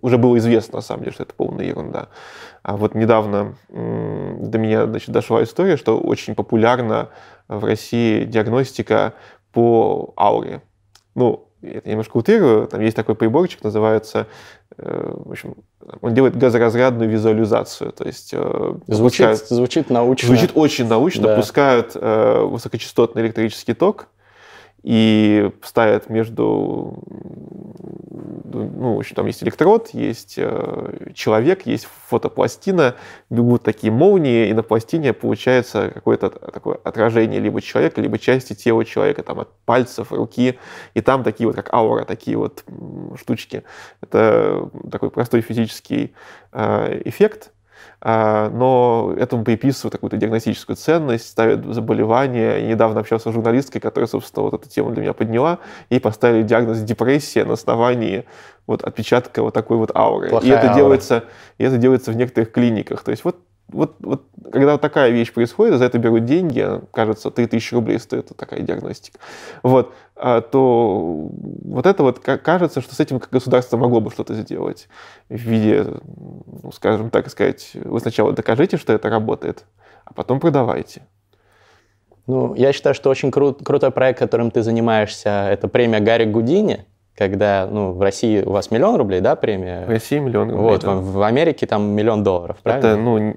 уже 0.01 0.17
было 0.17 0.37
известно, 0.37 0.77
на 0.77 0.81
самом 0.81 1.03
деле, 1.03 1.13
что 1.13 1.23
это 1.23 1.33
полная 1.33 1.65
ерунда. 1.65 2.09
А 2.63 2.77
вот 2.77 2.95
недавно 2.95 3.55
до 3.69 4.57
меня 4.57 4.85
значит, 4.85 5.09
дошла 5.09 5.43
история, 5.43 5.77
что 5.77 5.99
очень 5.99 6.35
популярна 6.35 7.09
в 7.47 7.65
России 7.65 8.25
диагностика 8.25 9.13
по 9.51 10.13
ауре. 10.15 10.61
Ну, 11.15 11.47
это 11.61 11.89
немножко 11.89 12.17
утрирую, 12.17 12.67
там 12.67 12.81
есть 12.81 12.95
такой 12.95 13.15
приборчик, 13.15 13.63
называется, 13.63 14.27
э, 14.77 15.13
в 15.13 15.31
общем, 15.31 15.55
он 16.01 16.13
делает 16.13 16.35
газоразрядную 16.35 17.09
визуализацию, 17.09 17.91
то 17.91 18.05
есть 18.05 18.31
э, 18.33 18.73
звучит, 18.87 19.27
пускают, 19.27 19.47
звучит 19.49 19.89
научно. 19.89 20.27
Звучит 20.27 20.51
очень 20.55 20.87
научно, 20.87 21.23
да. 21.23 21.35
пускают 21.35 21.91
э, 21.95 22.41
высокочастотный 22.45 23.21
электрический 23.21 23.73
ток, 23.73 24.07
и 24.83 25.51
ставят 25.61 26.09
между, 26.09 27.03
ну, 28.53 28.95
в 28.95 28.99
общем, 28.99 29.15
там 29.15 29.25
есть 29.27 29.43
электрод, 29.43 29.89
есть 29.93 30.35
э, 30.37 31.11
человек, 31.13 31.65
есть 31.65 31.87
фотопластина, 32.07 32.95
бегут 33.29 33.63
такие 33.63 33.91
молнии, 33.91 34.47
и 34.47 34.53
на 34.53 34.63
пластине 34.63 35.13
получается 35.13 35.91
какое-то 35.93 36.29
такое 36.29 36.79
отражение 36.83 37.39
либо 37.39 37.61
человека, 37.61 38.01
либо 38.01 38.19
части 38.19 38.53
тела 38.53 38.85
человека, 38.85 39.23
там 39.23 39.39
от 39.39 39.49
пальцев, 39.65 40.11
руки, 40.11 40.59
и 40.93 41.01
там 41.01 41.23
такие 41.23 41.47
вот, 41.47 41.55
как 41.55 41.73
аура, 41.73 42.05
такие 42.05 42.37
вот 42.37 42.63
штучки. 43.19 43.63
Это 44.01 44.69
такой 44.91 45.09
простой 45.09 45.41
физический 45.41 46.13
э, 46.51 47.01
эффект, 47.05 47.51
но 48.03 49.13
этому 49.17 49.43
приписывают 49.43 49.93
какую-то 49.93 50.17
диагностическую 50.17 50.75
ценность, 50.75 51.27
ставят 51.27 51.65
заболевания. 51.65 52.57
Я 52.57 52.67
недавно 52.67 53.01
общался 53.01 53.29
с 53.29 53.33
журналисткой, 53.33 53.79
которая, 53.79 54.07
собственно, 54.07 54.43
вот 54.43 54.53
эту 54.55 54.69
тему 54.69 54.91
для 54.91 55.01
меня 55.03 55.13
подняла, 55.13 55.59
и 55.89 55.99
поставили 55.99 56.43
диагноз 56.43 56.79
депрессия 56.79 57.45
на 57.45 57.53
основании 57.53 58.25
вот 58.67 58.83
отпечатка 58.83 59.43
вот 59.43 59.53
такой 59.53 59.77
вот 59.77 59.95
ауры. 59.95 60.29
Плохая 60.29 60.49
и 60.49 60.53
это 60.53 60.67
аура. 60.67 60.75
делается, 60.75 61.23
и 61.57 61.63
это 61.63 61.77
делается 61.77 62.11
в 62.11 62.15
некоторых 62.15 62.51
клиниках. 62.51 63.03
То 63.03 63.11
есть 63.11 63.23
вот 63.23 63.37
вот, 63.71 63.95
вот 63.99 64.23
когда 64.51 64.77
такая 64.77 65.11
вещь 65.11 65.31
происходит, 65.33 65.77
за 65.77 65.85
это 65.85 65.97
берут 65.97 66.25
деньги, 66.25 66.67
кажется, 66.91 67.31
3000 67.31 67.73
рублей 67.73 67.99
стоит 67.99 68.35
такая 68.35 68.61
диагностика, 68.61 69.19
вот, 69.63 69.93
а, 70.15 70.41
то 70.41 71.29
вот 71.63 71.85
это 71.85 72.03
вот 72.03 72.19
кажется, 72.19 72.81
что 72.81 72.95
с 72.95 72.99
этим 72.99 73.21
государство 73.31 73.77
могло 73.77 74.01
бы 74.01 74.11
что-то 74.11 74.33
сделать 74.35 74.87
в 75.29 75.35
виде, 75.35 75.85
ну, 76.63 76.71
скажем 76.71 77.09
так 77.09 77.29
сказать, 77.29 77.71
вы 77.73 77.99
сначала 77.99 78.33
докажите, 78.33 78.77
что 78.77 78.93
это 78.93 79.09
работает, 79.09 79.65
а 80.05 80.13
потом 80.13 80.39
продавайте. 80.39 81.03
Ну, 82.27 82.53
я 82.55 82.71
считаю, 82.71 82.93
что 82.93 83.09
очень 83.09 83.31
крут, 83.31 83.63
крутой 83.63 83.91
проект, 83.91 84.19
которым 84.19 84.51
ты 84.51 84.61
занимаешься, 84.61 85.47
это 85.49 85.67
премия 85.67 85.99
Гарри 85.99 86.25
Гудини 86.25 86.85
когда, 87.21 87.67
ну, 87.69 87.91
в 87.91 88.01
России 88.01 88.41
у 88.41 88.49
вас 88.49 88.71
миллион 88.71 88.95
рублей, 88.95 89.21
да, 89.21 89.35
премия? 89.35 89.85
В 89.85 89.89
России 89.89 90.17
миллион 90.17 90.49
рублей, 90.49 90.69
Вот, 90.71 90.81
да. 90.81 90.95
в, 90.95 91.21
Америке 91.21 91.67
там 91.67 91.91
миллион 91.91 92.23
долларов, 92.23 92.57
правильно? 92.63 92.87
Это, 92.87 92.97
ну, 92.97 93.35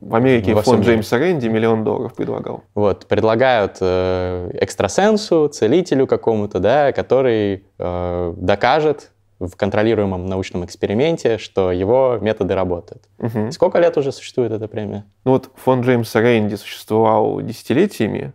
в 0.00 0.14
Америке 0.14 0.54
Во 0.54 0.62
фонд 0.62 0.84
Джеймса 0.84 1.18
Рэнди 1.18 1.48
миллион 1.48 1.82
долларов 1.82 2.14
предлагал. 2.14 2.62
Вот, 2.76 3.06
предлагают 3.06 3.78
э, 3.80 4.50
экстрасенсу, 4.54 5.48
целителю 5.48 6.06
какому-то, 6.06 6.60
да, 6.60 6.92
который 6.92 7.64
э, 7.76 8.34
докажет 8.36 9.10
в 9.40 9.56
контролируемом 9.56 10.26
научном 10.26 10.64
эксперименте, 10.64 11.38
что 11.38 11.72
его 11.72 12.18
методы 12.20 12.54
работают. 12.54 13.02
Угу. 13.18 13.50
Сколько 13.50 13.80
лет 13.80 13.98
уже 13.98 14.12
существует 14.12 14.52
эта 14.52 14.68
премия? 14.68 15.06
Ну 15.24 15.32
вот 15.32 15.50
фонд 15.56 15.84
Джеймса 15.84 16.20
Рэнди 16.20 16.54
существовал 16.54 17.40
десятилетиями, 17.40 18.32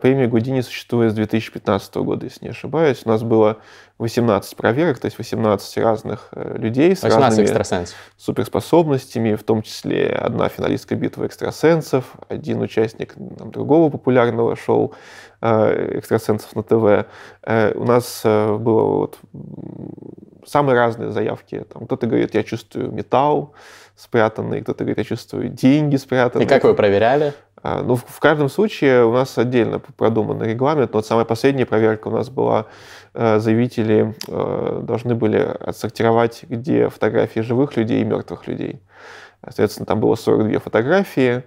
премия 0.00 0.26
Гудини 0.26 0.60
существует 0.60 1.12
с 1.12 1.14
2015 1.14 1.94
года, 1.96 2.26
если 2.26 2.44
не 2.44 2.50
ошибаюсь. 2.50 3.02
У 3.04 3.08
нас 3.08 3.22
было 3.22 3.58
18 3.98 4.56
проверок, 4.56 4.98
то 4.98 5.06
есть 5.06 5.18
18 5.18 5.78
разных 5.78 6.28
э, 6.32 6.56
людей 6.56 6.94
с 6.94 7.02
разными 7.02 7.44
экстрасенсов. 7.44 7.96
суперспособностями, 8.16 9.34
в 9.34 9.42
том 9.42 9.62
числе 9.62 10.08
одна 10.08 10.48
финалистка 10.48 10.94
битвы 10.94 11.26
экстрасенсов, 11.26 12.14
один 12.28 12.60
участник 12.60 13.14
там, 13.14 13.50
другого 13.50 13.90
популярного 13.90 14.56
шоу 14.56 14.94
э, 15.40 15.98
экстрасенсов 15.98 16.54
на 16.54 16.62
ТВ. 16.62 17.08
Э, 17.42 17.72
у 17.74 17.84
нас 17.84 18.22
было 18.24 18.82
вот 18.82 19.18
самые 20.46 20.76
разные 20.76 21.10
заявки. 21.10 21.64
Там 21.72 21.86
кто-то 21.86 22.06
говорит, 22.06 22.34
я 22.34 22.42
чувствую 22.42 22.92
металл 22.92 23.54
спрятанный, 23.96 24.62
кто-то 24.62 24.84
говорит, 24.84 24.98
я 24.98 25.04
чувствую 25.04 25.48
деньги 25.48 25.96
спрятанные. 25.96 26.46
И 26.46 26.48
как 26.48 26.62
вы 26.62 26.74
проверяли? 26.74 27.34
А, 27.62 27.82
ну, 27.82 27.96
в 27.96 28.20
каждом 28.20 28.48
случае 28.48 29.04
у 29.04 29.12
нас 29.12 29.36
отдельно 29.36 29.78
продуманный 29.78 30.50
регламент. 30.50 30.92
Но 30.92 30.98
вот 30.98 31.06
самая 31.06 31.24
последняя 31.24 31.66
проверка 31.66 32.08
у 32.08 32.10
нас 32.10 32.30
была, 32.30 32.66
э, 33.14 33.38
заявители 33.38 34.14
э, 34.28 34.80
должны 34.82 35.14
были 35.14 35.38
отсортировать, 35.38 36.44
где 36.48 36.88
фотографии 36.88 37.40
живых 37.40 37.76
людей 37.76 38.00
и 38.00 38.04
мертвых 38.04 38.46
людей. 38.46 38.80
Соответственно, 39.42 39.86
там 39.86 40.00
было 40.00 40.14
42 40.14 40.60
фотографии. 40.60 41.44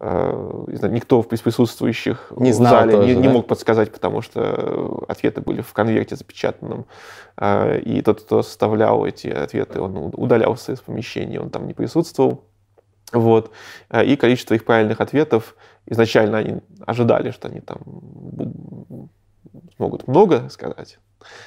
Э, 0.00 0.64
никто 0.68 1.26
из 1.28 1.40
присутствующих 1.40 2.32
не 2.36 2.52
в 2.52 2.54
зале 2.54 2.92
тоже, 2.92 3.08
не, 3.08 3.14
да? 3.14 3.20
не 3.20 3.28
мог 3.28 3.48
подсказать, 3.48 3.90
потому 3.90 4.22
что 4.22 5.04
ответы 5.08 5.40
были 5.40 5.60
в 5.60 5.72
конверте 5.72 6.14
запечатанном. 6.14 6.86
И 7.40 8.02
тот, 8.04 8.22
кто 8.22 8.42
составлял 8.42 9.04
эти 9.06 9.28
ответы, 9.28 9.80
он 9.80 10.12
удалялся 10.16 10.72
из 10.72 10.80
помещения, 10.80 11.40
он 11.40 11.50
там 11.50 11.66
не 11.66 11.74
присутствовал. 11.74 12.47
Вот. 13.12 13.52
Э, 13.90 14.04
и 14.04 14.16
количество 14.16 14.54
их 14.54 14.64
правильных 14.64 15.00
ответов, 15.00 15.56
изначально 15.86 16.38
они 16.38 16.60
ожидали, 16.86 17.30
что 17.30 17.48
они 17.48 17.60
там 17.60 17.78
смогут 19.76 20.06
много 20.08 20.48
сказать. 20.50 20.98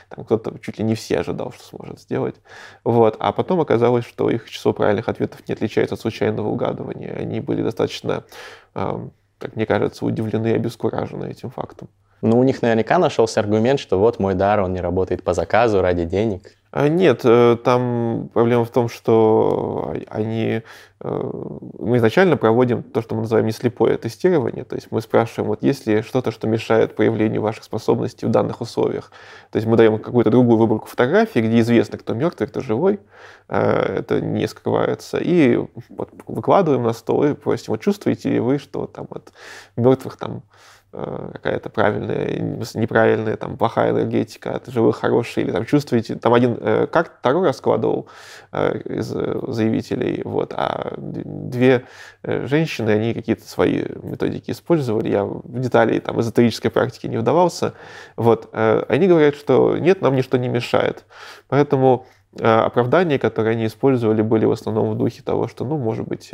Там 0.09 0.25
кто-то 0.25 0.57
чуть 0.59 0.79
ли 0.79 0.83
не 0.83 0.95
все 0.95 1.19
ожидал, 1.19 1.51
что 1.51 1.63
сможет 1.63 1.99
сделать. 1.99 2.35
Вот. 2.83 3.15
А 3.19 3.31
потом 3.31 3.61
оказалось, 3.61 4.05
что 4.05 4.29
их 4.29 4.49
число 4.49 4.73
правильных 4.73 5.07
ответов 5.07 5.47
не 5.47 5.53
отличается 5.53 5.95
от 5.95 6.01
случайного 6.01 6.49
угадывания. 6.49 7.13
Они 7.13 7.39
были 7.39 7.63
достаточно, 7.63 8.25
как 8.73 9.55
мне 9.55 9.65
кажется, 9.65 10.05
удивлены 10.05 10.47
и 10.47 10.55
обескуражены 10.55 11.31
этим 11.31 11.51
фактом. 11.51 11.87
Ну, 12.21 12.39
у 12.39 12.43
них 12.43 12.61
наверняка 12.61 12.99
нашелся 12.99 13.39
аргумент, 13.39 13.79
что 13.79 13.99
вот 13.99 14.19
мой 14.19 14.35
дар, 14.35 14.61
он 14.61 14.73
не 14.73 14.81
работает 14.81 15.23
по 15.23 15.33
заказу 15.33 15.81
ради 15.81 16.05
денег. 16.05 16.55
А, 16.73 16.87
нет, 16.87 17.21
э, 17.25 17.57
там 17.63 18.29
проблема 18.33 18.63
в 18.63 18.69
том, 18.69 18.87
что 18.87 19.93
они... 20.07 20.61
Э, 21.01 21.31
мы 21.79 21.97
изначально 21.97 22.37
проводим 22.37 22.81
то, 22.81 23.01
что 23.01 23.13
мы 23.13 23.21
называем 23.21 23.45
неслепое 23.45 23.97
тестирование. 23.97 24.63
То 24.63 24.75
есть 24.75 24.87
мы 24.89 25.01
спрашиваем, 25.01 25.49
вот 25.49 25.63
есть 25.63 25.85
ли 25.85 26.01
что-то, 26.01 26.31
что 26.31 26.47
мешает 26.47 26.95
появлению 26.95 27.41
ваших 27.41 27.65
способностей 27.65 28.25
в 28.25 28.29
данных 28.29 28.61
условиях. 28.61 29.11
То 29.51 29.57
есть 29.57 29.67
мы 29.67 29.75
даем 29.75 29.99
какую-то 29.99 30.29
другую 30.29 30.57
выборку 30.57 30.87
фотографий, 30.87 31.41
где 31.41 31.59
известно, 31.59 31.97
кто 31.97 32.13
мертвый, 32.13 32.47
кто 32.47 32.61
живой. 32.61 33.01
Э, 33.49 33.97
это 33.97 34.21
не 34.21 34.47
скрывается. 34.47 35.17
И 35.17 35.57
вот 35.89 36.09
выкладываем 36.25 36.83
на 36.83 36.93
стол 36.93 37.25
и 37.25 37.33
просим, 37.33 37.73
вот 37.73 37.81
чувствуете 37.81 38.29
ли 38.29 38.39
вы, 38.39 38.59
что 38.59 38.87
там 38.87 39.07
от 39.09 39.33
мертвых 39.75 40.15
там 40.15 40.43
какая-то 40.91 41.69
правильная, 41.69 42.37
неправильная, 42.73 43.37
там, 43.37 43.57
плохая 43.57 43.91
энергетика 43.91 44.55
от 44.55 44.67
живых, 44.67 44.97
хорошая, 44.97 45.45
или 45.45 45.51
там 45.51 45.65
чувствуете, 45.65 46.15
там 46.15 46.33
один 46.33 46.57
э, 46.59 46.87
как 46.87 47.21
Таро 47.21 47.43
раскладывал 47.43 48.07
э, 48.51 48.77
из 48.97 49.07
заявителей, 49.07 50.21
вот, 50.25 50.53
а 50.53 50.93
две 50.97 51.85
женщины, 52.17 52.89
они 52.89 53.13
какие-то 53.13 53.47
свои 53.47 53.83
методики 54.03 54.51
использовали, 54.51 55.09
я 55.09 55.23
в 55.23 55.59
детали 55.59 55.97
там 55.99 56.19
эзотерической 56.19 56.69
практики 56.69 57.07
не 57.07 57.17
вдавался, 57.17 57.73
вот, 58.17 58.49
они 58.53 59.07
говорят, 59.07 59.35
что 59.35 59.77
нет, 59.77 60.01
нам 60.01 60.15
ничто 60.15 60.37
не 60.37 60.49
мешает, 60.49 61.05
поэтому 61.47 62.05
оправдания, 62.37 63.19
которые 63.19 63.53
они 63.53 63.65
использовали, 63.65 64.21
были 64.21 64.45
в 64.45 64.51
основном 64.51 64.91
в 64.91 64.97
духе 64.97 65.21
того, 65.21 65.47
что, 65.47 65.65
ну, 65.65 65.77
может 65.77 66.07
быть, 66.07 66.31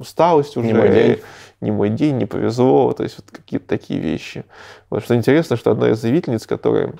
усталость 0.00 0.56
уже, 0.56 0.66
не 0.66 0.72
мой 0.72 0.88
день, 0.88 1.18
не, 1.60 1.70
мой 1.70 1.90
день, 1.90 2.16
не 2.16 2.26
повезло, 2.26 2.92
то 2.92 3.02
есть 3.02 3.16
вот 3.18 3.30
какие-то 3.30 3.68
такие 3.68 4.00
вещи. 4.00 4.44
Вот 4.88 5.04
что 5.04 5.14
интересно, 5.14 5.56
что 5.56 5.70
одна 5.70 5.90
из 5.90 6.00
заявительниц, 6.00 6.46
которая 6.46 6.94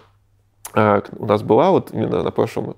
а, 0.75 1.03
у 1.17 1.27
нас 1.27 1.43
была 1.43 1.71
вот 1.71 1.93
именно 1.93 2.23
на, 2.23 2.31
прошлом, 2.31 2.77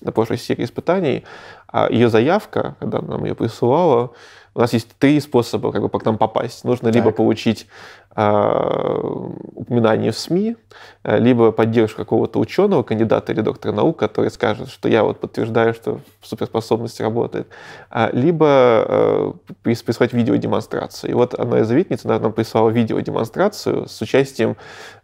на 0.00 0.12
прошлой 0.12 0.38
серии 0.38 0.64
испытаний, 0.64 1.24
а 1.68 1.88
ее 1.90 2.08
заявка, 2.08 2.76
когда 2.80 2.98
она 2.98 3.08
нам 3.08 3.24
ее 3.24 3.34
присылала, 3.34 4.12
у 4.54 4.60
нас 4.60 4.72
есть 4.72 4.88
три 4.98 5.20
способа 5.20 5.70
как 5.70 5.82
бы, 5.82 6.00
к 6.00 6.04
нам 6.04 6.18
попасть. 6.18 6.64
Нужно 6.64 6.88
так. 6.88 6.96
либо 6.96 7.12
получить 7.12 7.66
упоминание 8.12 10.10
в 10.10 10.18
СМИ, 10.18 10.56
э, 11.04 11.18
либо 11.18 11.52
поддержку 11.52 11.98
какого-то 11.98 12.40
ученого, 12.40 12.82
кандидата 12.82 13.32
или 13.32 13.40
доктора 13.40 13.72
наук, 13.72 13.98
который 13.98 14.30
скажет, 14.30 14.68
что 14.68 14.88
я 14.88 15.04
вот 15.04 15.20
подтверждаю, 15.20 15.74
что 15.74 16.00
суперспособность 16.20 17.00
работает, 17.00 17.46
а, 17.88 18.10
либо 18.12 19.34
прислать 19.62 20.12
видеодемонстрацию. 20.12 21.10
И 21.10 21.14
вот 21.14 21.34
одна 21.34 21.60
из 21.60 21.68
заветниц 21.68 22.04
нам 22.04 22.32
прислала 22.32 22.70
видеодемонстрацию 22.70 23.88
с 23.88 24.00
участием, 24.02 24.56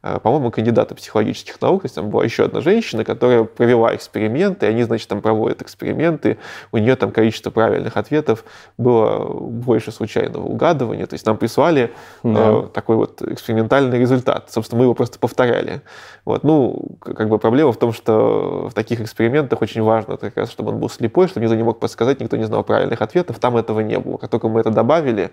по-моему, 0.03 0.51
кандидата 0.51 0.95
психологических 0.95 1.61
наук, 1.61 1.83
то 1.83 1.87
есть 1.87 1.95
там 1.95 2.11
была 2.11 2.25
еще 2.25 2.45
одна 2.45 2.61
женщина, 2.61 3.05
которая 3.05 3.45
провела 3.45 3.95
эксперименты, 3.95 4.67
и 4.67 4.69
они, 4.69 4.83
значит, 4.83 5.09
там 5.09 5.21
проводят 5.21 5.63
эксперименты, 5.63 6.39
у 6.73 6.79
нее 6.79 6.97
там 6.97 7.13
количество 7.13 7.51
правильных 7.51 7.97
ответов 7.97 8.45
было 8.79 9.25
больше 9.25 9.91
случайного 9.91 10.45
угадывания. 10.45 11.07
То 11.07 11.15
есть 11.15 11.27
нам 11.27 11.39
прислали 11.39 11.93
да. 12.23 12.51
э, 12.51 12.69
такой 12.97 13.07
вот 13.07 13.23
экспериментальный 13.23 13.99
результат. 13.99 14.51
Собственно, 14.51 14.79
мы 14.79 14.85
его 14.85 14.95
просто 14.95 15.19
повторяли. 15.19 15.83
Вот. 16.25 16.45
Ну, 16.45 16.97
как 17.01 17.29
бы 17.29 17.39
проблема 17.39 17.73
в 17.73 17.79
том, 17.79 17.93
что 17.93 18.69
в 18.71 18.75
таких 18.75 19.01
экспериментах 19.01 19.63
очень 19.63 19.83
важно, 19.83 20.17
как 20.17 20.37
раз, 20.37 20.51
чтобы 20.51 20.71
он 20.71 20.79
был 20.79 20.89
слепой, 20.89 21.29
чтобы 21.29 21.45
никто 21.45 21.57
не 21.57 21.63
мог 21.63 21.79
подсказать, 21.79 22.21
никто 22.21 22.37
не 22.37 22.45
знал 22.45 22.65
правильных 22.65 23.03
ответов. 23.03 23.39
Там 23.39 23.57
этого 23.57 23.81
не 23.81 23.99
было. 23.99 24.17
Как 24.17 24.31
только 24.31 24.49
мы 24.49 24.61
это 24.61 24.71
добавили, 24.71 25.31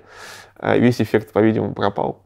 э, 0.60 0.78
весь 0.78 1.02
эффект, 1.02 1.32
по-видимому, 1.34 1.74
пропал. 1.74 2.18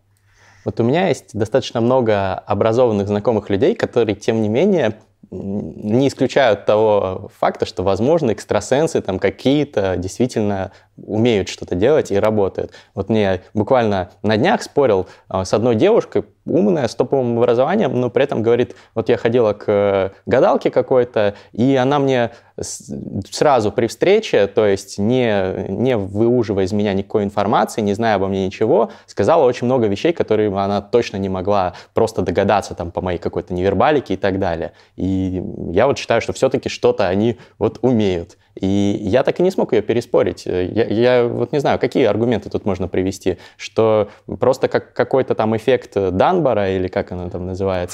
Вот 0.65 0.79
у 0.79 0.83
меня 0.83 1.07
есть 1.07 1.37
достаточно 1.37 1.81
много 1.81 2.33
образованных 2.33 3.07
знакомых 3.07 3.49
людей, 3.49 3.75
которые, 3.75 4.15
тем 4.15 4.41
не 4.41 4.49
менее, 4.49 4.97
не 5.31 6.07
исключают 6.07 6.65
того 6.65 7.29
факта, 7.37 7.65
что, 7.65 7.83
возможно, 7.83 8.31
экстрасенсы 8.31 9.01
там 9.01 9.19
какие-то 9.19 9.95
действительно 9.97 10.71
умеют 10.95 11.49
что-то 11.49 11.75
делать 11.75 12.11
и 12.11 12.17
работают. 12.17 12.71
Вот 12.95 13.09
мне 13.09 13.41
буквально 13.53 14.11
на 14.23 14.37
днях 14.37 14.63
спорил 14.63 15.07
а, 15.27 15.45
с 15.45 15.53
одной 15.53 15.75
девушкой, 15.75 16.23
умная, 16.49 16.87
с 16.87 16.95
топовым 16.95 17.37
образованием, 17.37 17.99
но 17.99 18.09
при 18.09 18.23
этом 18.23 18.41
говорит, 18.41 18.75
вот 18.95 19.09
я 19.09 19.17
ходила 19.17 19.53
к 19.53 19.65
э, 19.67 20.09
гадалке 20.25 20.69
какой-то, 20.69 21.35
и 21.53 21.75
она 21.75 21.99
мне 21.99 22.31
сразу 22.59 23.71
при 23.71 23.87
встрече, 23.87 24.47
то 24.47 24.65
есть 24.65 24.97
не, 24.97 25.69
не 25.69 25.95
выуживая 25.95 26.65
из 26.65 26.71
меня 26.71 26.93
никакой 26.93 27.23
информации, 27.23 27.81
не 27.81 27.93
зная 27.93 28.15
обо 28.15 28.27
мне 28.27 28.45
ничего, 28.47 28.91
сказала 29.05 29.45
очень 29.45 29.65
много 29.65 29.87
вещей, 29.87 30.11
которые 30.11 30.49
она 30.57 30.81
точно 30.81 31.17
не 31.17 31.29
могла 31.29 31.73
просто 31.93 32.23
догадаться 32.23 32.73
там 32.73 32.91
по 32.91 33.01
моей 33.01 33.19
какой-то 33.19 33.53
невербалике 33.53 34.15
и 34.15 34.17
так 34.17 34.39
далее. 34.39 34.73
И 34.95 35.43
я 35.71 35.85
вот 35.87 35.97
считаю, 35.99 36.21
что 36.21 36.33
все-таки 36.33 36.69
что-то 36.69 37.07
они 37.07 37.37
вот 37.59 37.79
умеют. 37.81 38.37
И 38.59 38.97
я 39.01 39.23
так 39.23 39.39
и 39.39 39.43
не 39.43 39.51
смог 39.51 39.73
ее 39.73 39.81
переспорить. 39.81 40.45
Я, 40.45 40.85
я 40.85 41.23
вот 41.25 41.51
не 41.51 41.59
знаю, 41.59 41.79
какие 41.79 42.05
аргументы 42.05 42.49
тут 42.49 42.65
можно 42.65 42.87
привести, 42.87 43.37
что 43.57 44.09
просто 44.39 44.67
как 44.67 44.93
какой-то 44.93 45.35
там 45.35 45.55
эффект 45.55 45.93
Данбара 45.95 46.69
или 46.69 46.87
как 46.87 47.11
оно 47.11 47.29
там 47.29 47.45
называется. 47.45 47.93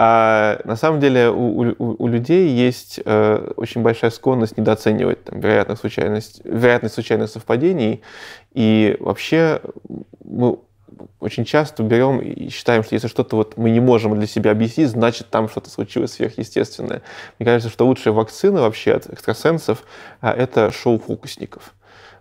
А, 0.00 0.60
на 0.64 0.76
самом 0.76 1.00
деле 1.00 1.28
у, 1.28 1.74
у, 1.78 1.96
у 1.98 2.06
людей 2.06 2.48
есть 2.48 3.00
э, 3.04 3.52
очень 3.56 3.82
большая 3.82 4.12
склонность 4.12 4.56
недооценивать 4.56 5.24
там, 5.24 5.40
вероятность, 5.40 6.40
вероятность 6.44 6.94
случайных 6.94 7.28
совпадений. 7.28 8.02
И 8.54 8.96
вообще 9.00 9.60
мы 10.24 10.58
очень 11.20 11.44
часто 11.44 11.82
берем 11.82 12.20
и 12.20 12.48
считаем, 12.48 12.82
что 12.82 12.94
если 12.94 13.08
что-то 13.08 13.36
вот 13.36 13.56
мы 13.56 13.70
не 13.70 13.80
можем 13.80 14.16
для 14.16 14.26
себя 14.26 14.52
объяснить, 14.52 14.88
значит 14.88 15.28
там 15.30 15.48
что-то 15.48 15.70
случилось 15.70 16.12
сверхъестественное. 16.12 17.02
Мне 17.38 17.46
кажется, 17.46 17.70
что 17.72 17.86
лучшая 17.86 18.14
вакцина 18.14 18.60
вообще 18.60 18.92
от 18.94 19.06
экстрасенсов 19.06 19.84
а,— 20.20 20.32
это 20.36 20.70
шоу 20.70 20.98
фокусников. 20.98 21.74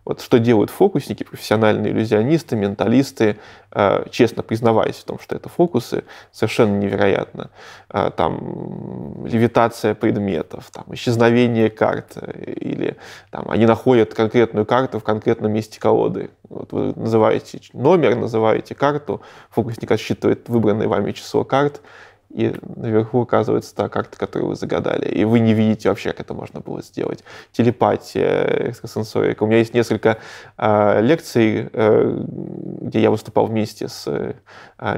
Вот 0.07 0.21
что 0.21 0.39
делают 0.39 0.69
фокусники, 0.69 1.23
профессиональные 1.23 1.91
иллюзионисты, 1.91 2.55
менталисты, 2.55 3.39
э, 3.73 4.05
честно 4.09 4.41
признаваясь 4.41 4.95
в 4.95 5.03
том, 5.03 5.19
что 5.19 5.35
это 5.35 5.49
фокусы, 5.49 6.05
совершенно 6.31 6.77
невероятно. 6.77 7.49
Э, 7.89 8.09
там 8.15 9.25
левитация 9.25 9.95
предметов, 9.95 10.69
там, 10.71 10.85
исчезновение 10.93 11.69
карт, 11.69 12.13
э, 12.15 12.53
или 12.53 12.95
там, 13.31 13.49
они 13.49 13.65
находят 13.65 14.13
конкретную 14.13 14.65
карту 14.65 14.99
в 14.99 15.03
конкретном 15.03 15.51
месте 15.51 15.77
колоды. 15.77 16.29
Вот 16.47 16.71
вы 16.71 16.93
называете 16.95 17.59
номер, 17.73 18.15
называете 18.15 18.75
карту, 18.75 19.21
фокусник 19.49 19.91
отсчитывает 19.91 20.47
выбранное 20.47 20.87
вами 20.87 21.11
число 21.11 21.43
карт, 21.43 21.81
и 22.29 22.53
наверху 22.75 23.21
оказывается 23.21 23.73
та 23.73 23.89
карта, 23.89 24.17
которую 24.17 24.49
вы 24.49 24.55
загадали, 24.55 25.09
и 25.09 25.23
вы 25.23 25.39
не 25.39 25.53
видите 25.53 25.89
вообще, 25.89 26.11
как 26.11 26.21
это 26.21 26.33
можно 26.33 26.59
было 26.59 26.81
сделать. 26.81 27.23
Телепатия, 27.51 28.69
экстрасенсорика. 28.69 29.43
У 29.43 29.47
меня 29.47 29.59
есть 29.59 29.73
несколько 29.73 30.17
э, 30.57 31.01
лекций, 31.01 31.69
э, 31.71 32.23
где 32.27 33.01
я 33.01 33.11
выступал 33.11 33.45
вместе 33.45 33.87
с 33.87 34.07
э, 34.07 34.33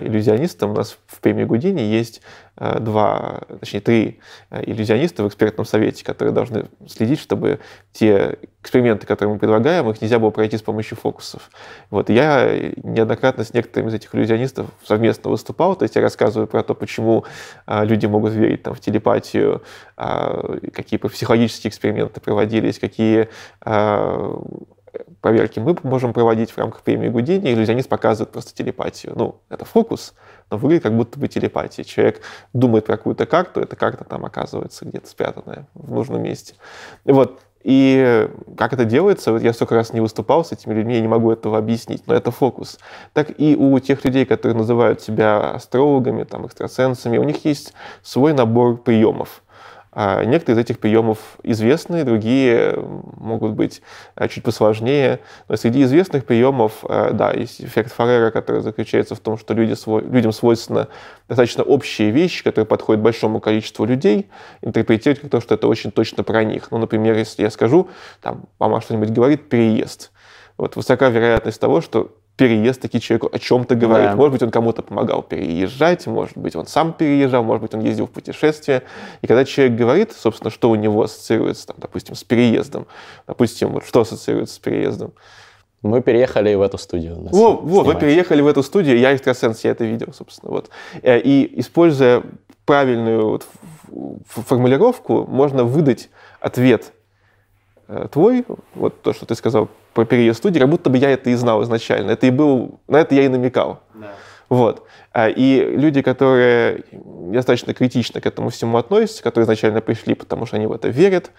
иллюзионистом. 0.01 0.71
У 0.71 0.75
нас 0.75 0.97
в 1.07 1.19
премии 1.21 1.43
Гудини 1.43 1.81
есть 1.81 2.21
два, 2.59 3.41
точнее, 3.59 3.79
три 3.79 4.19
э, 4.49 4.63
иллюзиониста 4.65 5.23
в 5.23 5.27
экспертном 5.27 5.65
совете, 5.65 6.03
которые 6.03 6.33
должны 6.33 6.65
следить, 6.87 7.19
чтобы 7.19 7.59
те 7.93 8.37
эксперименты, 8.61 9.07
которые 9.07 9.33
мы 9.33 9.39
предлагаем, 9.39 9.89
их 9.89 10.01
нельзя 10.01 10.19
было 10.19 10.31
пройти 10.31 10.57
с 10.57 10.61
помощью 10.61 10.97
фокусов. 10.97 11.49
Вот, 11.89 12.09
я 12.09 12.49
неоднократно 12.83 13.45
с 13.45 13.53
некоторыми 13.53 13.89
из 13.89 13.93
этих 13.93 14.13
иллюзионистов 14.13 14.67
совместно 14.83 15.31
выступал, 15.31 15.75
то 15.75 15.83
есть 15.83 15.95
я 15.95 16.01
рассказываю 16.01 16.47
про 16.47 16.61
то, 16.63 16.75
почему 16.75 17.25
а, 17.65 17.85
люди 17.85 18.05
могут 18.05 18.33
верить 18.33 18.63
там, 18.63 18.75
в 18.75 18.81
телепатию, 18.81 19.63
а, 19.95 20.57
какие 20.73 20.99
психологические 20.99 21.69
эксперименты 21.69 22.19
проводились, 22.19 22.79
какие 22.79 23.29
а, 23.61 24.37
проверки 25.21 25.59
мы 25.59 25.75
можем 25.83 26.13
проводить 26.13 26.51
в 26.51 26.57
рамках 26.57 26.81
премии 26.81 27.09
Гудини, 27.09 27.51
иллюзионист 27.51 27.89
показывает 27.89 28.31
просто 28.31 28.53
телепатию. 28.55 29.13
Ну, 29.15 29.41
это 29.49 29.65
фокус, 29.65 30.13
но 30.49 30.57
выглядит 30.57 30.83
как 30.83 30.95
будто 30.95 31.19
бы 31.19 31.27
телепатия. 31.27 31.83
Человек 31.83 32.21
думает 32.53 32.85
про 32.85 32.97
какую-то 32.97 33.25
карту, 33.25 33.61
эта 33.61 33.75
карта 33.75 34.03
там 34.03 34.25
оказывается 34.25 34.85
где-то 34.85 35.07
спрятанная 35.07 35.67
в 35.73 35.91
нужном 35.91 36.23
месте. 36.23 36.55
Вот, 37.05 37.39
и 37.61 38.29
как 38.57 38.71
это 38.73 38.85
делается, 38.85 39.33
вот 39.33 39.41
я 39.41 39.51
столько 39.51 39.75
раз 39.75 39.91
не 39.91 39.99
выступал 39.99 40.45
с 40.45 40.51
этими 40.51 40.73
людьми, 40.73 40.95
я 40.95 41.01
не 41.01 41.07
могу 41.07 41.31
этого 41.31 41.57
объяснить, 41.57 42.07
но 42.07 42.13
это 42.13 42.31
фокус. 42.31 42.79
Так 43.13 43.31
и 43.37 43.55
у 43.55 43.77
тех 43.79 44.03
людей, 44.05 44.25
которые 44.25 44.57
называют 44.57 45.01
себя 45.01 45.51
астрологами, 45.51 46.23
там, 46.23 46.45
экстрасенсами, 46.45 47.17
у 47.17 47.23
них 47.23 47.43
есть 47.43 47.73
свой 48.01 48.33
набор 48.33 48.77
приемов. 48.77 49.43
А 49.91 50.23
некоторые 50.23 50.61
из 50.61 50.65
этих 50.65 50.79
приемов 50.79 51.37
известны, 51.41 52.03
другие 52.03 52.75
могут 53.17 53.53
быть 53.53 53.81
а, 54.15 54.27
чуть 54.27 54.43
посложнее. 54.43 55.19
Но 55.47 55.55
среди 55.55 55.83
известных 55.83 56.25
приемов, 56.25 56.83
а, 56.83 57.11
да, 57.11 57.31
есть 57.31 57.61
эффект 57.61 57.91
Фарера, 57.93 58.29
который 58.29 58.61
заключается 58.61 59.15
в 59.15 59.19
том, 59.19 59.37
что 59.39 59.55
люди, 59.55 59.75
людям 60.11 60.31
свойственно 60.31 60.89
достаточно 61.27 61.63
общие 61.63 62.11
вещи, 62.11 62.43
которые 62.43 62.67
подходят 62.67 63.01
большому 63.01 63.39
количеству 63.39 63.85
людей, 63.85 64.29
интерпретировать 64.61 65.21
как 65.21 65.31
то, 65.31 65.41
что 65.41 65.55
это 65.55 65.67
очень 65.67 65.91
точно 65.91 66.23
про 66.23 66.43
них. 66.43 66.69
Ну, 66.69 66.77
например, 66.77 67.17
если 67.17 67.41
я 67.41 67.49
скажу, 67.49 67.89
там, 68.21 68.45
мама 68.59 68.81
что-нибудь 68.81 69.09
говорит, 69.09 69.49
переезд. 69.49 70.11
Вот 70.57 70.75
высока 70.75 71.09
вероятность 71.09 71.59
того, 71.59 71.81
что 71.81 72.11
переезд 72.39 72.79
таки 72.79 73.01
человеку 73.01 73.29
о 73.33 73.37
чем-то 73.37 73.75
говорит. 73.75 74.11
Да. 74.11 74.15
Может 74.15 74.31
быть, 74.31 74.43
он 74.43 74.49
кому-то 74.49 74.81
помогал 74.81 75.21
переезжать, 75.21 76.07
может 76.07 76.37
быть, 76.37 76.55
он 76.55 76.67
сам 76.67 76.93
переезжал, 76.93 77.43
может 77.43 77.61
быть, 77.61 77.73
он 77.73 77.81
ездил 77.81 78.07
в 78.07 78.11
путешествие. 78.11 78.83
И 79.21 79.27
когда 79.27 79.43
человек 79.43 79.77
говорит, 79.77 80.13
собственно, 80.13 80.49
что 80.49 80.69
у 80.69 80.75
него 80.75 81.03
ассоциируется, 81.03 81.67
там, 81.67 81.75
допустим, 81.79 82.15
с 82.15 82.23
переездом, 82.23 82.87
допустим, 83.27 83.73
вот 83.73 83.85
что 83.85 84.01
ассоциируется 84.01 84.55
с 84.55 84.59
переездом, 84.59 85.11
мы 85.81 86.01
переехали 86.01 86.55
в 86.55 86.61
эту 86.61 86.77
студию. 86.77 87.15
Вот, 87.29 87.61
вот, 87.61 87.85
вы 87.85 87.95
переехали 87.95 88.39
в 88.39 88.47
эту 88.47 88.63
студию, 88.63 88.97
я 88.97 89.13
экстрасенс, 89.13 89.65
я 89.65 89.71
это 89.71 89.83
видел, 89.83 90.13
собственно. 90.13 90.53
Вот. 90.53 90.69
Э, 91.01 91.19
и 91.19 91.59
используя 91.59 92.23
правильную 92.65 93.31
вот 93.31 93.47
формулировку, 94.29 95.25
можно 95.27 95.65
выдать 95.65 96.09
ответ 96.39 96.93
Э, 97.89 98.07
твой, 98.07 98.45
вот 98.75 99.01
то, 99.01 99.13
что 99.13 99.25
ты 99.25 99.33
сказал 99.33 99.67
про 99.99 100.05
переезд 100.05 100.37
студии, 100.37 100.59
как 100.59 100.69
будто 100.69 100.89
бы 100.89 100.97
я 100.97 101.09
это 101.09 101.29
и 101.29 101.35
знал 101.35 101.61
изначально. 101.63 102.11
Это 102.11 102.25
и 102.25 102.31
был, 102.31 102.79
на 102.87 103.01
это 103.01 103.15
я 103.15 103.23
и 103.23 103.27
намекал. 103.27 103.81
Да. 103.93 104.11
Вот. 104.47 104.85
А, 105.11 105.27
и 105.27 105.75
люди, 105.75 106.01
которые 106.01 106.85
достаточно 106.93 107.73
критично 107.73 108.21
к 108.21 108.25
этому 108.25 108.49
всему 108.49 108.77
относятся, 108.77 109.21
которые 109.21 109.43
изначально 109.43 109.81
пришли, 109.81 110.15
потому 110.15 110.45
что 110.45 110.55
они 110.55 110.67
в 110.67 110.71
это 110.71 110.87
верят, 110.87 111.31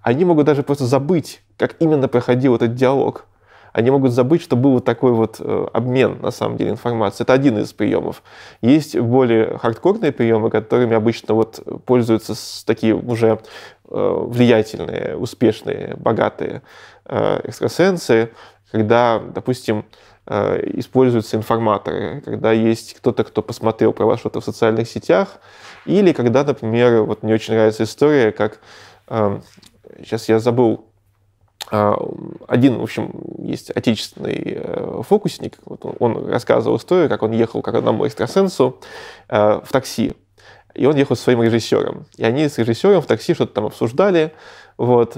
они 0.00 0.24
могут 0.24 0.46
даже 0.46 0.62
просто 0.62 0.86
забыть, 0.86 1.42
как 1.58 1.76
именно 1.78 2.08
проходил 2.08 2.56
этот 2.56 2.74
диалог. 2.74 3.26
Они 3.74 3.90
могут 3.90 4.12
забыть, 4.12 4.40
что 4.40 4.56
был 4.56 4.70
вот 4.70 4.86
такой 4.86 5.12
вот 5.12 5.36
э, 5.38 5.66
обмен, 5.74 6.18
на 6.22 6.30
самом 6.30 6.56
деле, 6.56 6.70
информацией. 6.70 7.24
Это 7.24 7.34
один 7.34 7.58
из 7.58 7.74
приемов. 7.74 8.22
Есть 8.62 8.98
более 8.98 9.58
хардкорные 9.58 10.12
приемы, 10.12 10.48
которыми 10.48 10.96
обычно 10.96 11.34
вот 11.34 11.62
пользуются 11.84 12.34
такие 12.64 12.94
уже 12.94 13.38
влиятельные, 13.88 15.16
успешные, 15.16 15.94
богатые 15.96 16.62
э, 17.04 17.40
экстрасенсы, 17.44 18.30
когда, 18.70 19.18
допустим, 19.18 19.84
Э, 20.28 20.60
используются 20.74 21.36
информаторы, 21.36 22.20
когда 22.20 22.50
есть 22.50 22.94
кто-то, 22.94 23.22
кто 23.22 23.42
посмотрел 23.42 23.92
про 23.92 24.06
вас 24.06 24.18
что-то 24.18 24.40
в 24.40 24.44
социальных 24.44 24.88
сетях, 24.88 25.38
или 25.84 26.12
когда, 26.12 26.42
например, 26.42 27.02
вот 27.02 27.22
мне 27.22 27.34
очень 27.34 27.54
нравится 27.54 27.84
история, 27.84 28.32
как 28.32 28.58
сейчас 29.08 30.28
я 30.28 30.40
забыл, 30.40 30.86
э, 31.70 31.94
один, 32.48 32.78
в 32.78 32.82
общем, 32.82 33.12
есть 33.38 33.70
отечественный 33.70 34.42
э, 34.56 35.02
фокусник, 35.08 35.58
вот 35.64 35.86
он 36.00 36.28
рассказывал 36.28 36.78
историю, 36.78 37.08
как 37.08 37.22
он 37.22 37.30
ехал 37.30 37.62
к 37.62 37.68
одному 37.68 38.04
экстрасенсу 38.04 38.80
в 39.28 39.68
такси, 39.70 40.14
и 40.76 40.86
он 40.86 40.96
ехал 40.96 41.16
со 41.16 41.22
своим 41.22 41.42
режиссером. 41.42 42.06
И 42.16 42.24
они 42.24 42.48
с 42.48 42.58
режиссером 42.58 43.02
в 43.02 43.06
такси 43.06 43.34
что-то 43.34 43.54
там 43.54 43.66
обсуждали, 43.66 44.32
вот, 44.76 45.16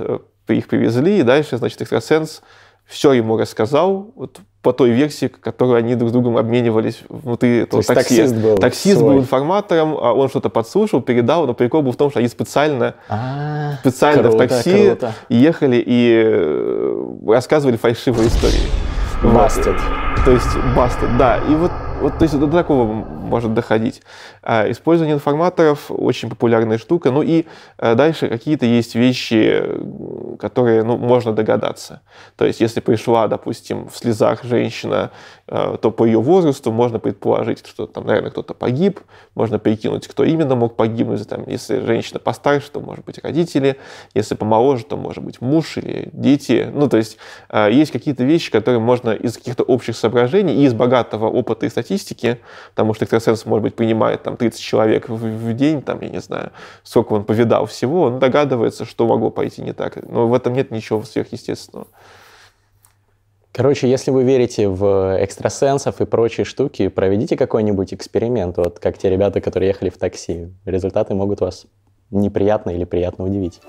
их 0.48 0.68
привезли, 0.68 1.18
и 1.18 1.22
дальше, 1.22 1.58
значит, 1.58 1.80
экстрасенс 1.82 2.42
все 2.86 3.12
ему 3.12 3.36
рассказал, 3.36 4.10
вот 4.16 4.40
по 4.62 4.72
той 4.72 4.90
версии, 4.90 5.28
которую 5.28 5.76
они 5.76 5.94
друг 5.94 6.10
с 6.10 6.12
другом 6.12 6.36
обменивались 6.36 7.00
внутри 7.08 7.58
этого 7.58 7.82
То 7.82 7.94
такси. 7.94 8.16
Таксист 8.16 8.34
был, 8.34 8.56
таксист 8.56 9.00
был 9.00 9.18
информатором, 9.18 9.96
а 9.96 10.14
он 10.14 10.28
что-то 10.28 10.48
подслушал, 10.48 11.00
передал, 11.00 11.46
но 11.46 11.54
прикол 11.54 11.82
был 11.82 11.92
в 11.92 11.96
том, 11.96 12.10
что 12.10 12.18
они 12.18 12.28
специально, 12.28 12.94
А-а-а, 13.08 13.76
специально 13.80 14.22
круто, 14.22 14.36
в 14.36 14.48
такси 14.48 14.86
круто. 14.88 15.14
ехали 15.28 15.82
и 15.84 16.22
э, 16.24 17.14
рассказывали 17.26 17.76
фальшивые 17.76 18.28
истории. 18.28 18.68
Бастед. 19.22 19.76
Вот. 19.76 20.24
То 20.24 20.30
есть 20.32 20.56
бастед, 20.74 21.16
да. 21.18 21.40
И 21.48 21.54
вот 21.54 21.70
вот, 22.00 22.18
то 22.18 22.22
есть 22.22 22.38
до 22.38 22.46
такого 22.48 22.84
может 22.84 23.54
доходить. 23.54 24.02
А, 24.42 24.70
использование 24.70 25.14
информаторов 25.14 25.86
очень 25.90 26.30
популярная 26.30 26.78
штука. 26.78 27.10
Ну 27.10 27.22
и 27.22 27.46
а, 27.76 27.94
дальше 27.94 28.28
какие-то 28.28 28.66
есть 28.66 28.94
вещи, 28.94 29.62
которые 30.38 30.84
ну, 30.84 30.96
можно 30.96 31.32
догадаться. 31.32 32.00
То 32.36 32.44
есть 32.44 32.60
если 32.60 32.80
пришла, 32.80 33.26
допустим, 33.26 33.88
в 33.88 33.96
слезах 33.96 34.44
женщина, 34.44 35.10
то 35.48 35.90
по 35.90 36.04
ее 36.04 36.20
возрасту 36.20 36.72
можно 36.72 36.98
предположить, 36.98 37.66
что 37.66 37.86
там, 37.86 38.06
наверное, 38.06 38.30
кто-то 38.30 38.54
погиб, 38.54 39.00
можно 39.34 39.58
прикинуть, 39.58 40.06
кто 40.06 40.24
именно 40.24 40.54
мог 40.56 40.76
погибнуть. 40.76 41.26
Там, 41.28 41.44
если 41.46 41.80
женщина 41.80 42.20
постарше, 42.20 42.70
то, 42.70 42.80
может 42.80 43.04
быть, 43.04 43.18
родители, 43.22 43.76
если 44.14 44.34
помоложе, 44.34 44.84
то, 44.84 44.96
может 44.96 45.24
быть, 45.24 45.40
муж 45.40 45.76
или 45.78 46.10
дети. 46.12 46.70
Ну, 46.72 46.88
то 46.88 46.96
есть 46.96 47.18
есть 47.70 47.92
какие-то 47.92 48.24
вещи, 48.24 48.50
которые 48.50 48.80
можно 48.80 49.10
из 49.10 49.38
каких-то 49.38 49.62
общих 49.62 49.96
соображений 49.96 50.54
и 50.54 50.64
из 50.64 50.74
богатого 50.74 51.26
опыта 51.26 51.66
и 51.66 51.68
статистики 51.68 52.38
потому 52.74 52.94
что 52.94 53.04
экстрасенс, 53.04 53.46
может 53.46 53.62
быть, 53.62 53.74
принимает 53.74 54.22
там 54.22 54.36
30 54.36 54.60
человек 54.60 55.08
в, 55.08 55.16
в 55.16 55.52
день, 55.54 55.82
там, 55.82 56.00
я 56.00 56.08
не 56.08 56.20
знаю, 56.20 56.52
сколько 56.82 57.12
он 57.12 57.24
повидал 57.24 57.66
всего, 57.66 58.02
он 58.02 58.18
догадывается, 58.18 58.84
что 58.84 59.06
могло 59.06 59.30
пойти 59.30 59.62
не 59.62 59.72
так. 59.72 59.96
Но 60.08 60.28
в 60.28 60.34
этом 60.34 60.52
нет 60.52 60.70
ничего 60.70 61.02
сверхъестественного. 61.02 61.88
Короче, 63.58 63.90
если 63.90 64.12
вы 64.12 64.22
верите 64.22 64.68
в 64.68 65.18
экстрасенсов 65.20 66.00
и 66.00 66.06
прочие 66.06 66.44
штуки, 66.44 66.86
проведите 66.86 67.36
какой-нибудь 67.36 67.92
эксперимент, 67.92 68.56
вот 68.56 68.78
как 68.78 68.98
те 68.98 69.10
ребята, 69.10 69.40
которые 69.40 69.70
ехали 69.70 69.90
в 69.90 69.98
такси. 69.98 70.46
Результаты 70.64 71.14
могут 71.14 71.40
вас 71.40 71.66
неприятно 72.12 72.70
или 72.70 72.84
приятно 72.84 73.24
удивить. 73.24 73.60